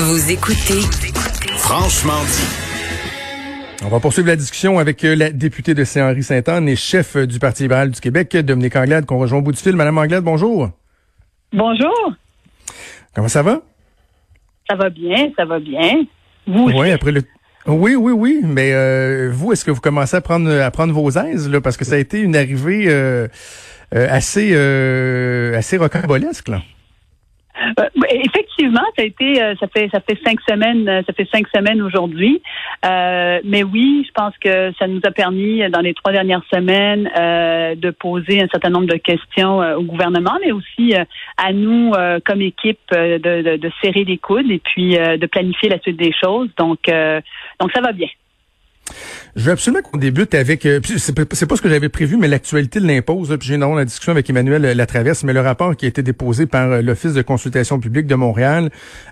Vous 0.00 0.30
écoutez 0.30 0.80
Franchement 1.56 2.22
dit. 2.22 3.84
On 3.84 3.88
va 3.88 3.98
poursuivre 3.98 4.28
la 4.28 4.36
discussion 4.36 4.78
avec 4.78 5.02
euh, 5.04 5.16
la 5.16 5.30
députée 5.30 5.74
de 5.74 5.82
Saint-Henri-Sainte-Anne 5.82 6.68
et 6.68 6.76
chef 6.76 7.16
euh, 7.16 7.26
du 7.26 7.40
Parti 7.40 7.64
libéral 7.64 7.90
du 7.90 8.00
Québec, 8.00 8.36
Dominique 8.36 8.76
Anglade, 8.76 9.06
qu'on 9.06 9.18
rejoint 9.18 9.40
au 9.40 9.42
bout 9.42 9.50
du 9.50 9.58
fil. 9.58 9.74
Madame 9.74 9.98
Anglade, 9.98 10.22
bonjour. 10.22 10.70
Bonjour. 11.52 12.12
Comment 13.12 13.26
ça 13.26 13.42
va? 13.42 13.60
Ça 14.70 14.76
va 14.76 14.88
bien, 14.88 15.32
ça 15.36 15.44
va 15.44 15.58
bien. 15.58 16.04
Vous 16.46 16.70
Oui, 16.76 16.92
après 16.92 17.10
le. 17.10 17.22
Oui, 17.66 17.96
oui, 17.96 18.12
oui. 18.12 18.40
Mais 18.44 18.72
euh, 18.74 19.32
vous, 19.32 19.52
est-ce 19.52 19.64
que 19.64 19.72
vous 19.72 19.80
commencez 19.80 20.16
à 20.16 20.20
prendre 20.20 20.48
à 20.48 20.70
prendre 20.70 20.94
vos 20.94 21.10
aises 21.10 21.50
là, 21.50 21.60
parce 21.60 21.76
que 21.76 21.84
ça 21.84 21.96
a 21.96 21.98
été 21.98 22.20
une 22.20 22.36
arrivée 22.36 22.84
euh, 22.86 23.26
euh, 23.96 24.06
assez 24.08 24.50
euh, 24.52 25.58
assez 25.58 25.76
rocambolesque 25.76 26.46
là. 26.46 26.62
Euh, 27.80 27.84
effectivement, 28.10 28.84
ça 28.96 29.02
a 29.02 29.04
été, 29.04 29.42
euh, 29.42 29.54
ça 29.60 29.66
fait, 29.68 29.88
ça 29.92 30.00
fait 30.00 30.18
cinq 30.24 30.38
semaines, 30.48 30.88
euh, 30.88 31.02
ça 31.06 31.12
fait 31.12 31.28
cinq 31.32 31.46
semaines 31.54 31.82
aujourd'hui. 31.82 32.40
Euh, 32.84 33.40
mais 33.44 33.62
oui, 33.62 34.04
je 34.06 34.12
pense 34.12 34.36
que 34.38 34.72
ça 34.78 34.86
nous 34.86 35.00
a 35.04 35.10
permis 35.10 35.68
dans 35.70 35.80
les 35.80 35.94
trois 35.94 36.12
dernières 36.12 36.44
semaines 36.52 37.10
euh, 37.18 37.74
de 37.74 37.90
poser 37.90 38.42
un 38.42 38.48
certain 38.48 38.70
nombre 38.70 38.86
de 38.86 38.96
questions 38.96 39.58
au 39.76 39.82
gouvernement, 39.82 40.38
mais 40.44 40.52
aussi 40.52 40.94
à 41.36 41.52
nous 41.52 41.92
comme 42.24 42.42
équipe 42.42 42.78
de, 42.92 43.18
de, 43.18 43.56
de 43.56 43.70
serrer 43.82 44.04
les 44.04 44.18
coudes 44.18 44.50
et 44.50 44.58
puis 44.58 44.90
de 44.92 45.26
planifier 45.26 45.68
la 45.68 45.78
suite 45.80 45.96
des 45.96 46.12
choses. 46.12 46.48
Donc, 46.56 46.80
donc 46.86 47.72
ça 47.72 47.80
va 47.80 47.92
bien. 47.92 48.08
Je 49.36 49.44
veux 49.44 49.52
absolument 49.52 49.82
qu'on 49.82 49.98
débute 49.98 50.34
avec, 50.34 50.66
euh, 50.66 50.80
c'est 50.96 51.14
pas 51.14 51.56
ce 51.56 51.62
que 51.62 51.68
j'avais 51.68 51.88
prévu, 51.88 52.16
mais 52.16 52.28
l'actualité 52.28 52.80
l'impose. 52.80 53.36
Puis 53.38 53.48
j'ai 53.48 53.54
eu 53.54 53.58
la 53.58 53.84
discussion 53.84 54.12
avec 54.12 54.28
Emmanuel 54.28 54.64
euh, 54.64 54.74
Latraverse, 54.74 55.24
mais 55.24 55.32
le 55.32 55.40
rapport 55.40 55.76
qui 55.76 55.84
a 55.84 55.88
été 55.88 56.02
déposé 56.02 56.46
par 56.46 56.70
euh, 56.70 56.82
l'Office 56.82 57.14
de 57.14 57.22
consultation 57.22 57.78
publique 57.78 58.06
de 58.06 58.14
Montréal, 58.14 58.70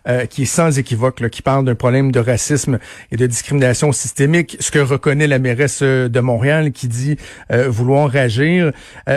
euh, 0.08 0.26
qui 0.26 0.42
est 0.42 0.46
sans 0.46 0.78
équivoque, 0.78 1.20
là, 1.20 1.28
qui 1.28 1.42
parle 1.42 1.64
d'un 1.64 1.74
problème 1.74 2.12
de 2.12 2.20
racisme 2.20 2.78
et 3.12 3.16
de 3.16 3.26
discrimination 3.26 3.92
systémique, 3.92 4.56
ce 4.60 4.70
que 4.70 4.78
reconnaît 4.78 5.26
la 5.26 5.38
mairesse 5.38 5.80
euh, 5.82 6.08
de 6.08 6.20
Montréal, 6.20 6.72
qui 6.72 6.88
dit 6.88 7.16
euh, 7.52 7.68
vouloir 7.68 8.14
agir. 8.16 8.72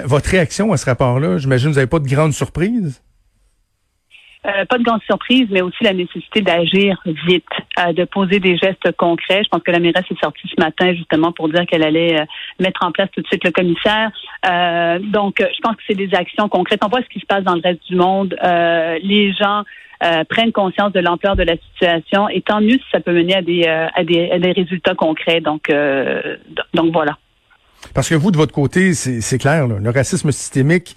Votre 0.05 0.29
réaction 0.29 0.71
à 0.73 0.77
ce 0.77 0.85
rapport-là, 0.85 1.37
j'imagine 1.37 1.69
vous 1.69 1.75
n'avez 1.75 1.87
pas 1.87 1.99
de 1.99 2.07
grande 2.07 2.33
surprise? 2.33 3.01
Euh, 4.47 4.63
pas 4.69 4.77
de 4.77 4.83
grande 4.83 5.01
surprise, 5.03 5.47
mais 5.49 5.61
aussi 5.61 5.83
la 5.83 5.91
nécessité 5.91 6.41
d'agir 6.41 6.97
vite, 7.27 7.43
euh, 7.77 7.91
de 7.91 8.05
poser 8.05 8.39
des 8.39 8.55
gestes 8.55 8.89
concrets. 8.95 9.43
Je 9.43 9.49
pense 9.49 9.61
que 9.61 9.71
la 9.71 9.79
mairesse 9.79 10.05
est 10.09 10.19
sortie 10.23 10.47
ce 10.47 10.61
matin 10.61 10.93
justement 10.93 11.33
pour 11.33 11.49
dire 11.49 11.65
qu'elle 11.65 11.83
allait 11.83 12.21
euh, 12.21 12.25
mettre 12.57 12.85
en 12.85 12.93
place 12.93 13.09
tout 13.13 13.21
de 13.21 13.27
suite 13.27 13.43
le 13.43 13.51
commissaire. 13.51 14.11
Donc, 15.11 15.39
je 15.39 15.59
pense 15.61 15.75
que 15.75 15.81
c'est 15.85 15.95
des 15.95 16.13
actions 16.13 16.47
concrètes. 16.47 16.79
On 16.85 16.87
voit 16.87 17.01
ce 17.01 17.09
qui 17.09 17.19
se 17.19 17.25
passe 17.25 17.43
dans 17.43 17.55
le 17.55 17.61
reste 17.61 17.85
du 17.89 17.97
monde. 17.97 18.33
Les 18.41 19.33
gens 19.33 19.63
prennent 20.29 20.53
conscience 20.53 20.93
de 20.93 21.01
l'ampleur 21.01 21.35
de 21.35 21.43
la 21.43 21.57
situation 21.57 22.29
et 22.29 22.41
tant 22.41 22.61
mieux 22.61 22.77
si 22.77 22.85
ça 22.93 23.01
peut 23.01 23.11
mener 23.11 23.35
à 23.35 23.41
des, 23.41 24.53
résultats 24.55 24.95
concrets. 24.95 25.41
Donc, 25.41 25.69
donc 26.73 26.93
voilà. 26.93 27.17
Parce 27.93 28.07
que 28.07 28.15
vous, 28.15 28.31
de 28.31 28.37
votre 28.37 28.53
côté, 28.53 28.93
c'est 28.93 29.37
clair, 29.37 29.67
le 29.67 29.89
racisme 29.89 30.31
systémique, 30.31 30.95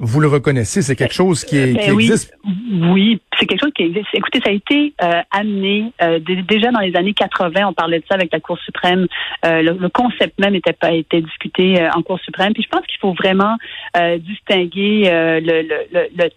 vous 0.00 0.20
le 0.20 0.26
reconnaissez, 0.28 0.82
c'est 0.82 0.96
quelque 0.96 1.14
chose 1.14 1.44
qui, 1.44 1.56
est, 1.56 1.74
Ben 1.74 1.84
qui 1.84 1.90
oui, 1.92 2.04
existe? 2.06 2.34
Oui, 2.44 3.20
c'est 3.38 3.46
quelque 3.46 3.60
chose 3.62 3.72
qui 3.74 3.84
existe. 3.84 4.06
Écoutez, 4.12 4.40
ça 4.44 4.50
a 4.50 4.52
été 4.52 4.92
euh, 5.02 5.20
amené 5.30 5.92
euh, 6.02 6.18
dé- 6.18 6.42
déjà 6.42 6.70
dans 6.72 6.80
les 6.80 6.96
années 6.96 7.14
80. 7.14 7.66
On 7.68 7.72
parlait 7.72 8.00
de 8.00 8.04
ça 8.08 8.16
avec 8.16 8.32
la 8.32 8.40
Cour 8.40 8.58
suprême. 8.58 9.06
Euh, 9.44 9.62
le, 9.62 9.72
le 9.78 9.88
concept 9.88 10.38
même 10.40 10.54
était 10.56 10.72
pas 10.72 10.92
était 10.92 11.20
discuté 11.20 11.80
euh, 11.80 11.90
en 11.94 12.02
Cour 12.02 12.18
suprême. 12.20 12.52
Puis 12.54 12.64
je 12.64 12.68
pense 12.68 12.84
qu'il 12.86 12.98
faut 12.98 13.12
vraiment 13.14 13.56
euh, 13.96 14.18
distinguer 14.18 15.04
euh, 15.06 15.40
le, 15.40 15.62
le, 15.62 16.08
le, 16.16 16.30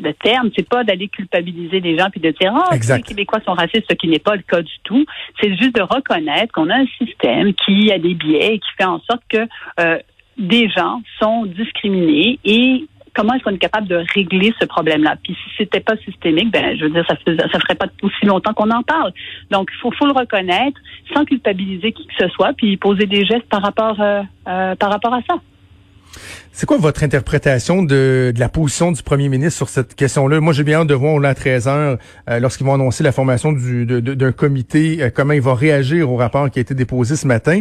le 0.00 0.12
terme, 0.14 0.50
c'est 0.56 0.68
pas 0.68 0.84
d'aller 0.84 1.08
culpabiliser 1.08 1.80
les 1.80 1.98
gens 1.98 2.08
puis 2.10 2.20
de 2.20 2.30
dire 2.30 2.52
ah 2.54 2.74
Exact. 2.74 2.96
les 2.98 3.02
Québécois 3.02 3.40
sont 3.44 3.54
racistes, 3.54 3.84
ce 3.90 3.94
qui 3.94 4.08
n'est 4.08 4.18
pas 4.20 4.36
le 4.36 4.42
cas 4.42 4.62
du 4.62 4.74
tout. 4.84 5.04
C'est 5.40 5.50
juste 5.56 5.74
de 5.76 5.82
reconnaître 5.82 6.52
qu'on 6.52 6.68
a 6.70 6.76
un 6.76 6.86
système 6.98 7.54
qui 7.54 7.90
a 7.92 7.98
des 7.98 8.14
biais 8.14 8.54
et 8.54 8.58
qui 8.58 8.68
fait 8.76 8.84
en 8.84 9.00
sorte 9.00 9.22
que 9.28 9.46
euh, 9.80 9.98
des 10.38 10.68
gens 10.68 11.00
sont 11.20 11.44
discriminés 11.46 12.38
et 12.44 12.86
comment 13.14 13.34
est-ce 13.34 13.44
qu'on 13.44 13.54
est 13.54 13.58
capable 13.58 13.86
de 13.88 14.02
régler 14.14 14.52
ce 14.60 14.66
problème-là? 14.66 15.16
Puis 15.22 15.34
si 15.34 15.50
c'était 15.56 15.80
pas 15.80 15.96
systémique, 15.98 16.50
ben 16.50 16.76
je 16.76 16.84
veux 16.84 16.90
dire, 16.90 17.04
ça 17.08 17.16
fais- 17.16 17.36
ça 17.36 17.58
ferait 17.60 17.74
pas 17.76 17.86
aussi 18.02 18.26
longtemps 18.26 18.52
qu'on 18.52 18.70
en 18.70 18.82
parle. 18.82 19.12
Donc, 19.50 19.70
il 19.72 19.78
faut, 19.80 19.90
faut 19.92 20.06
le 20.06 20.12
reconnaître 20.12 20.80
sans 21.14 21.24
culpabiliser 21.24 21.92
qui 21.92 22.06
que 22.06 22.14
ce 22.18 22.28
soit, 22.28 22.52
puis 22.54 22.76
poser 22.76 23.06
des 23.06 23.24
gestes 23.24 23.48
par 23.48 23.62
rapport 23.62 24.00
euh, 24.00 24.22
euh, 24.48 24.74
par 24.76 24.90
rapport 24.90 25.14
à 25.14 25.20
ça. 25.28 25.36
C'est 26.52 26.66
quoi 26.66 26.78
votre 26.78 27.02
interprétation 27.02 27.82
de, 27.82 28.32
la 28.36 28.48
position 28.48 28.92
du 28.92 29.02
premier 29.02 29.28
ministre 29.28 29.56
sur 29.56 29.68
cette 29.68 29.94
question-là? 29.94 30.40
Moi, 30.40 30.52
j'ai 30.52 30.62
bien 30.62 30.80
hâte 30.80 30.86
de 30.88 30.94
voir 30.94 31.18
là, 31.18 31.30
à 31.30 31.34
13 31.34 31.66
heures, 31.68 31.98
euh, 32.30 32.38
lorsqu'ils 32.40 32.64
vont 32.66 32.74
annoncer 32.74 33.02
la 33.02 33.12
formation 33.12 33.52
du- 33.52 33.84
d'un 33.86 34.32
comité, 34.32 34.98
euh, 35.02 35.10
comment 35.12 35.32
il 35.32 35.40
va 35.40 35.54
réagir 35.54 36.10
au 36.10 36.16
rapport 36.16 36.48
qui 36.50 36.58
a 36.60 36.62
été 36.62 36.74
déposé 36.74 37.16
ce 37.16 37.26
matin. 37.26 37.60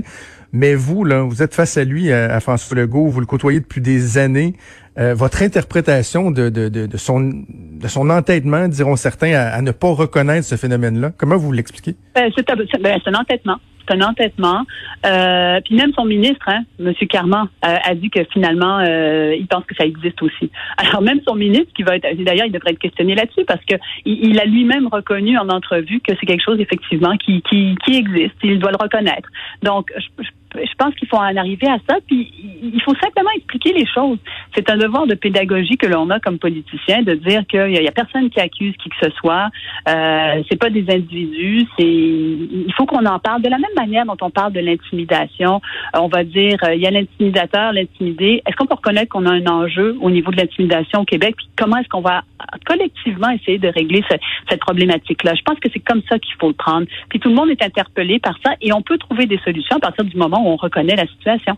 Mais 0.52 0.76
vous, 0.76 1.04
là, 1.04 1.22
vous 1.24 1.42
êtes 1.42 1.56
face 1.56 1.78
à 1.78 1.84
lui, 1.84 2.12
à, 2.12 2.32
à 2.36 2.40
François 2.40 2.78
Legault, 2.78 3.08
vous 3.08 3.20
le 3.20 3.26
côtoyez 3.26 3.60
depuis 3.60 3.82
des 3.82 4.20
années. 4.20 4.54
Euh, 5.00 5.16
votre 5.16 5.42
interprétation 5.42 6.30
de, 6.30 6.88
son, 6.98 8.10
entêtement, 8.12 8.68
diront 8.68 8.96
certains, 8.96 9.34
à, 9.34 9.48
à 9.48 9.62
ne 9.64 9.72
pas 9.72 9.90
reconnaître 9.92 10.46
ce 10.46 10.56
phénomène-là, 10.56 11.12
comment 11.18 11.38
vous 11.38 11.52
l'expliquez? 11.52 11.96
C'est- 12.16 12.80
ben, 12.80 13.00
c'est 13.04 13.10
un 13.10 13.20
entêtement. 13.20 13.58
C'est 13.88 13.96
un 13.96 14.02
entêtement. 14.02 14.62
Euh, 15.06 15.60
puis 15.66 15.76
même 15.76 15.92
son 15.94 16.06
ministre, 16.06 16.46
hein, 16.48 16.64
M. 16.80 16.94
Carman, 17.10 17.48
euh, 17.66 17.76
a 17.84 17.96
dit 17.96 18.10
que 18.10 18.24
finalement, 18.32 18.80
euh, 18.80 19.36
il 19.38 19.48
pense 19.48 19.66
que 19.66 19.76
ça 19.76 19.86
existe 19.86 20.22
aussi. 20.22 20.50
Alors 20.78 21.02
même 21.02 21.20
son 21.28 21.36
ministre, 21.36 21.72
qui 21.76 21.84
va 21.84 21.96
être, 21.98 22.08
d'ailleurs, 22.24 22.46
il 22.48 22.52
devrait 22.52 22.72
être 22.72 22.80
questionné 22.80 23.16
là-dessus 23.16 23.44
parce 23.46 23.64
que 23.66 23.76
il, 24.06 24.30
il 24.32 24.40
a 24.40 24.46
lui-même 24.46 24.88
reconnu 24.88 25.38
en 25.38 25.50
entrevue 25.50 26.00
que 26.02 26.14
c'est 26.20 26.26
quelque 26.26 26.44
chose 26.44 26.60
effectivement 26.60 27.16
qui, 27.18 27.42
qui, 27.50 27.76
qui 27.86 27.98
existe. 27.98 28.36
Il 28.44 28.60
doit 28.60 28.72
le 28.72 28.78
reconnaître. 28.82 29.30
Donc, 29.64 29.92
je, 29.98 30.24
je- 30.24 30.30
je 30.56 30.74
pense 30.78 30.94
qu'il 30.96 31.08
faut 31.08 31.18
en 31.18 31.36
arriver 31.36 31.68
à 31.68 31.78
ça. 31.90 31.98
Puis 32.08 32.32
il 32.62 32.82
faut 32.82 32.96
simplement 32.96 33.30
expliquer 33.36 33.74
les 33.74 33.86
choses. 33.86 34.18
C'est 34.56 34.70
un 34.70 34.78
devoir 34.78 35.08
de 35.08 35.16
pédagogie 35.16 35.78
que 35.78 35.88
l'on 35.88 36.10
a 36.10 36.20
comme 36.20 36.40
politicien 36.40 37.02
de 37.04 37.14
dire 37.16 37.46
qu'il 37.48 37.72
y, 37.72 37.78
a- 37.86 37.90
a 37.90 37.92
personne 37.92 38.30
qui 38.30 38.40
accuse 38.40 38.74
qui 38.82 38.90
que 38.90 38.96
ce 39.02 39.10
soit. 39.12 39.50
Euh, 39.90 40.44
c'est 40.50 40.60
pas 40.60 40.70
des 40.70 40.86
individus. 40.90 41.66
C'est 41.78 41.84
il 41.86 42.74
faut 42.76 42.86
qu'on 42.86 43.06
en 43.06 43.20
parle 43.20 43.42
de 43.42 43.50
la 43.50 43.58
même 43.58 43.74
manière 43.76 44.06
dont 44.06 44.18
on 44.22 44.30
parle 44.30 44.54
de 44.54 44.60
l'intimidation. 44.60 45.62
On 45.94 46.08
va 46.08 46.24
dire 46.24 46.58
euh, 46.64 46.76
il 46.76 46.82
y 46.82 46.88
a 46.88 46.92
l'intimidateur, 46.92 47.74
l'intimidé. 47.74 48.42
Est-ce 48.46 48.56
qu'on 48.56 48.66
peut 48.66 48.76
reconnaître 48.76 49.10
qu'on 49.10 49.26
a 49.26 49.32
un 49.32 49.46
enjeu 49.48 49.98
au 50.02 50.10
niveau 50.10 50.32
de 50.32 50.38
l'intimidation 50.38 51.02
au 51.02 51.06
Québec? 51.06 51.36
Puis 51.38 51.48
comment 51.58 51.78
est-ce 51.78 51.90
qu'on 51.90 52.02
va 52.02 52.24
collectivement 52.66 53.30
essayer 53.32 53.58
de 53.58 53.68
régler 53.70 54.04
ce- 54.10 54.18
cette 54.50 54.60
problématique-là? 54.60 55.34
Je 55.36 55.42
pense 55.44 55.60
que 55.60 55.70
c'est 55.74 55.80
comme 55.80 56.02
ça 56.10 56.20
qu'il 56.20 56.36
faut 56.40 56.48
le 56.50 56.54
prendre. 56.54 56.86
Puis 57.10 57.20
tout 57.20 57.30
le 57.30 57.36
monde 57.36 57.50
est 57.50 57.62
interpellé 57.64 58.20
par 58.20 58.36
ça 58.46 58.54
et 58.62 58.74
on 58.74 58.82
peut 58.82 58.98
trouver 58.98 59.26
des 59.26 59.40
solutions 59.40 59.78
à 59.78 59.80
partir 59.80 60.04
du 60.06 60.16
moment 60.18 60.43
on 60.46 60.56
reconnaît 60.56 60.96
la 60.96 61.08
situation. 61.08 61.58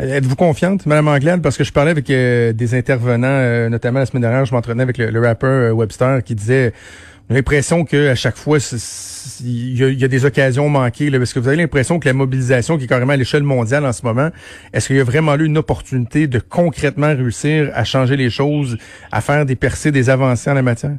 Euh, 0.00 0.16
Êtes-vous 0.16 0.36
confiante, 0.36 0.86
Madame 0.86 1.08
Anglade? 1.08 1.42
Parce 1.42 1.56
que 1.56 1.64
je 1.64 1.72
parlais 1.72 1.90
avec 1.90 2.08
euh, 2.10 2.52
des 2.52 2.74
intervenants, 2.74 3.26
euh, 3.28 3.68
notamment 3.68 3.98
la 3.98 4.06
semaine 4.06 4.22
dernière, 4.22 4.44
je 4.44 4.54
m'entraînais 4.54 4.82
avec 4.82 4.98
le, 4.98 5.20
rappeur 5.20 5.74
Webster 5.76 6.22
qui 6.22 6.34
disait 6.34 6.72
l'impression 7.30 7.84
qu'à 7.84 8.14
chaque 8.14 8.36
fois, 8.36 8.58
il 9.42 9.78
y, 9.78 10.04
a- 10.04 10.08
des 10.08 10.24
occasions 10.24 10.68
manquées. 10.68 11.10
Parce 11.10 11.32
que 11.32 11.40
vous 11.40 11.48
avez 11.48 11.56
l'impression 11.56 11.98
que 11.98 12.08
la 12.08 12.14
mobilisation 12.14 12.76
qui 12.76 12.84
est 12.84 12.88
carrément 12.88 13.12
à 13.12 13.16
l'échelle 13.16 13.42
mondiale 13.44 13.86
en 13.86 13.92
ce 13.92 14.04
moment, 14.04 14.30
est-ce 14.72 14.88
qu'il 14.88 14.96
y 14.96 15.00
a 15.00 15.04
vraiment 15.04 15.34
eu 15.36 15.44
une 15.46 15.58
opportunité 15.58 16.26
de 16.26 16.38
concrètement 16.38 17.08
réussir 17.08 17.70
à 17.74 17.84
changer 17.84 18.16
les 18.16 18.30
choses, 18.30 18.76
à 19.10 19.20
faire 19.20 19.46
des 19.46 19.56
percées, 19.56 19.92
des 19.92 20.10
avancées 20.10 20.50
en 20.50 20.54
la 20.54 20.62
matière? 20.62 20.96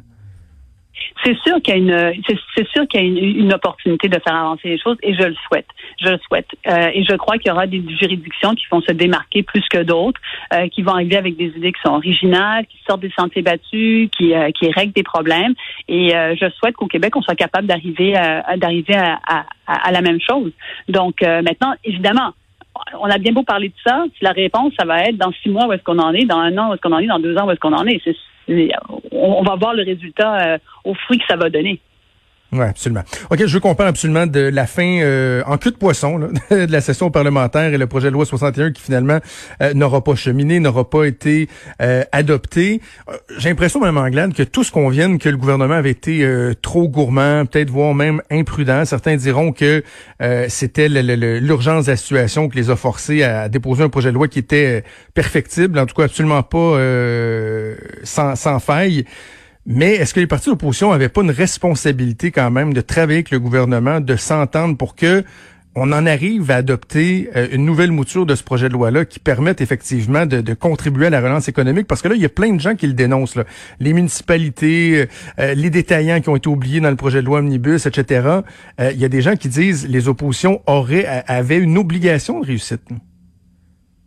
C'est 1.24 1.36
sûr 1.40 1.60
qu'il 1.62 1.74
y 1.74 1.76
a 1.92 2.12
une, 2.12 2.22
c'est, 2.26 2.68
sûr 2.68 2.86
qu'il 2.88 3.00
y 3.00 3.04
a 3.04 3.06
une, 3.06 3.18
une 3.18 3.52
opportunité 3.52 4.08
de 4.08 4.18
faire 4.20 4.34
avancer 4.34 4.68
les 4.68 4.78
choses 4.78 4.96
et 5.02 5.14
je 5.14 5.22
le 5.22 5.34
souhaite. 5.46 5.66
Je 6.00 6.10
le 6.10 6.18
souhaite. 6.18 6.48
Euh, 6.66 6.90
et 6.92 7.04
je 7.04 7.14
crois 7.16 7.38
qu'il 7.38 7.48
y 7.48 7.52
aura 7.52 7.66
des 7.66 7.82
juridictions 8.00 8.54
qui 8.54 8.64
vont 8.70 8.80
se 8.80 8.92
démarquer 8.92 9.42
plus 9.42 9.64
que 9.68 9.82
d'autres, 9.82 10.20
euh, 10.52 10.68
qui 10.68 10.82
vont 10.82 10.92
arriver 10.92 11.16
avec 11.16 11.36
des 11.36 11.52
idées 11.56 11.72
qui 11.72 11.80
sont 11.84 11.94
originales, 11.94 12.66
qui 12.66 12.78
sortent 12.86 13.00
des 13.00 13.12
sentiers 13.16 13.42
battus, 13.42 14.08
qui, 14.16 14.34
euh, 14.34 14.50
qui 14.50 14.70
règlent 14.70 14.92
des 14.92 15.02
problèmes. 15.02 15.54
Et 15.88 16.14
euh, 16.14 16.34
je 16.40 16.48
souhaite 16.50 16.74
qu'au 16.76 16.86
Québec, 16.86 17.14
on 17.16 17.22
soit 17.22 17.34
capable 17.34 17.66
d'arriver 17.66 18.16
à, 18.16 18.56
d'arriver 18.56 18.94
à, 18.94 19.20
à, 19.26 19.44
à 19.66 19.92
la 19.92 20.00
même 20.00 20.20
chose. 20.20 20.52
Donc 20.88 21.22
euh, 21.22 21.42
maintenant, 21.42 21.74
évidemment, 21.84 22.32
on 22.98 23.06
a 23.06 23.18
bien 23.18 23.32
beau 23.32 23.42
parler 23.42 23.68
de 23.68 23.74
ça, 23.86 24.04
la 24.20 24.32
réponse, 24.32 24.72
ça 24.78 24.84
va 24.84 25.04
être 25.04 25.16
dans 25.16 25.32
six 25.42 25.48
mois 25.48 25.66
où 25.66 25.72
est-ce 25.72 25.82
qu'on 25.82 25.98
en 25.98 26.12
est, 26.12 26.24
dans 26.24 26.38
un 26.38 26.56
an 26.58 26.70
où 26.70 26.74
est-ce 26.74 26.80
qu'on 26.80 26.92
en 26.92 26.98
est, 26.98 27.06
dans 27.06 27.18
deux 27.20 27.36
ans 27.36 27.46
où 27.46 27.50
est-ce 27.50 27.60
qu'on 27.60 27.72
en 27.72 27.86
est. 27.86 28.00
on, 28.48 29.42
va 29.42 29.56
voir 29.56 29.74
le 29.74 29.82
résultat 29.82 30.54
euh, 30.54 30.58
au 30.84 30.94
fruit 30.94 31.18
que 31.18 31.24
ça 31.28 31.36
va 31.36 31.50
donner. 31.50 31.80
Oui, 32.54 32.64
absolument. 32.64 33.02
OK, 33.30 33.44
je 33.44 33.52
veux 33.52 33.58
qu'on 33.58 33.74
parle 33.74 33.88
absolument 33.88 34.28
de 34.28 34.38
la 34.38 34.66
fin 34.66 35.00
euh, 35.00 35.42
en 35.46 35.58
queue 35.58 35.72
de 35.72 35.76
poisson 35.76 36.18
là, 36.18 36.28
de 36.66 36.70
la 36.70 36.80
session 36.80 37.10
parlementaire 37.10 37.74
et 37.74 37.78
le 37.78 37.88
projet 37.88 38.08
de 38.08 38.12
loi 38.12 38.24
61 38.24 38.70
qui 38.70 38.80
finalement 38.80 39.18
euh, 39.60 39.74
n'aura 39.74 40.04
pas 40.04 40.14
cheminé, 40.14 40.60
n'aura 40.60 40.88
pas 40.88 41.04
été 41.04 41.48
euh, 41.82 42.04
adopté. 42.12 42.80
J'ai 43.38 43.48
l'impression, 43.48 43.80
Mme 43.80 43.98
Anglade, 43.98 44.34
que 44.34 44.44
qu'on 44.70 44.88
vient, 44.88 45.18
que 45.18 45.28
le 45.28 45.36
gouvernement 45.36 45.74
avait 45.74 45.90
été 45.90 46.26
trop 46.62 46.88
gourmand, 46.88 47.44
peut-être 47.44 47.70
voire 47.70 47.92
même 47.92 48.22
imprudent. 48.30 48.84
Certains 48.86 49.16
diront 49.16 49.52
que 49.52 49.82
c'était 50.48 50.88
l'urgence 50.88 51.84
de 51.86 51.90
la 51.90 51.96
situation 51.96 52.48
qui 52.48 52.56
les 52.56 52.70
a 52.70 52.76
forcés 52.76 53.22
à 53.24 53.48
déposer 53.50 53.82
un 53.82 53.90
projet 53.90 54.08
de 54.08 54.14
loi 54.14 54.28
qui 54.28 54.38
était 54.38 54.84
perfectible, 55.12 55.78
en 55.78 55.84
tout 55.84 55.94
cas 55.94 56.04
absolument 56.04 56.42
pas 56.42 56.78
sans, 58.04 58.36
sans 58.36 58.58
faille. 58.58 59.04
Mais 59.66 59.94
est-ce 59.94 60.12
que 60.12 60.20
les 60.20 60.26
partis 60.26 60.50
d'opposition 60.50 60.90
n'avaient 60.90 61.08
pas 61.08 61.22
une 61.22 61.30
responsabilité 61.30 62.30
quand 62.30 62.50
même 62.50 62.74
de 62.74 62.80
travailler 62.82 63.18
avec 63.18 63.30
le 63.30 63.40
gouvernement, 63.40 64.00
de 64.00 64.16
s'entendre 64.16 64.76
pour 64.76 64.94
que 64.94 65.24
on 65.76 65.90
en 65.90 66.06
arrive 66.06 66.50
à 66.50 66.56
adopter 66.56 67.30
euh, 67.34 67.48
une 67.50 67.64
nouvelle 67.64 67.90
mouture 67.90 68.26
de 68.26 68.34
ce 68.34 68.44
projet 68.44 68.68
de 68.68 68.74
loi-là 68.74 69.04
qui 69.04 69.18
permette 69.18 69.60
effectivement 69.60 70.24
de, 70.24 70.54
contribuer 70.54 71.06
à 71.06 71.10
la 71.10 71.20
relance 71.20 71.48
économique? 71.48 71.86
Parce 71.86 72.00
que 72.00 72.08
là, 72.08 72.14
il 72.14 72.22
y 72.22 72.24
a 72.24 72.28
plein 72.28 72.52
de 72.52 72.60
gens 72.60 72.76
qui 72.76 72.86
le 72.86 72.92
dénoncent. 72.92 73.34
Là. 73.34 73.44
Les 73.80 73.92
municipalités, 73.92 75.00
euh, 75.00 75.06
euh, 75.40 75.54
les 75.54 75.70
détaillants 75.70 76.20
qui 76.20 76.28
ont 76.28 76.36
été 76.36 76.48
oubliés 76.48 76.80
dans 76.80 76.90
le 76.90 76.96
projet 76.96 77.22
de 77.22 77.26
loi 77.26 77.40
Omnibus, 77.40 77.86
etc. 77.86 78.28
il 78.78 78.98
y 78.98 79.04
a 79.04 79.08
des 79.08 79.22
gens 79.22 79.34
qui 79.34 79.48
disent 79.48 79.88
les 79.88 80.08
oppositions 80.08 80.62
auraient 80.66 81.24
avaient 81.26 81.58
une 81.58 81.78
obligation 81.78 82.40
de 82.40 82.46
réussite. 82.46 82.82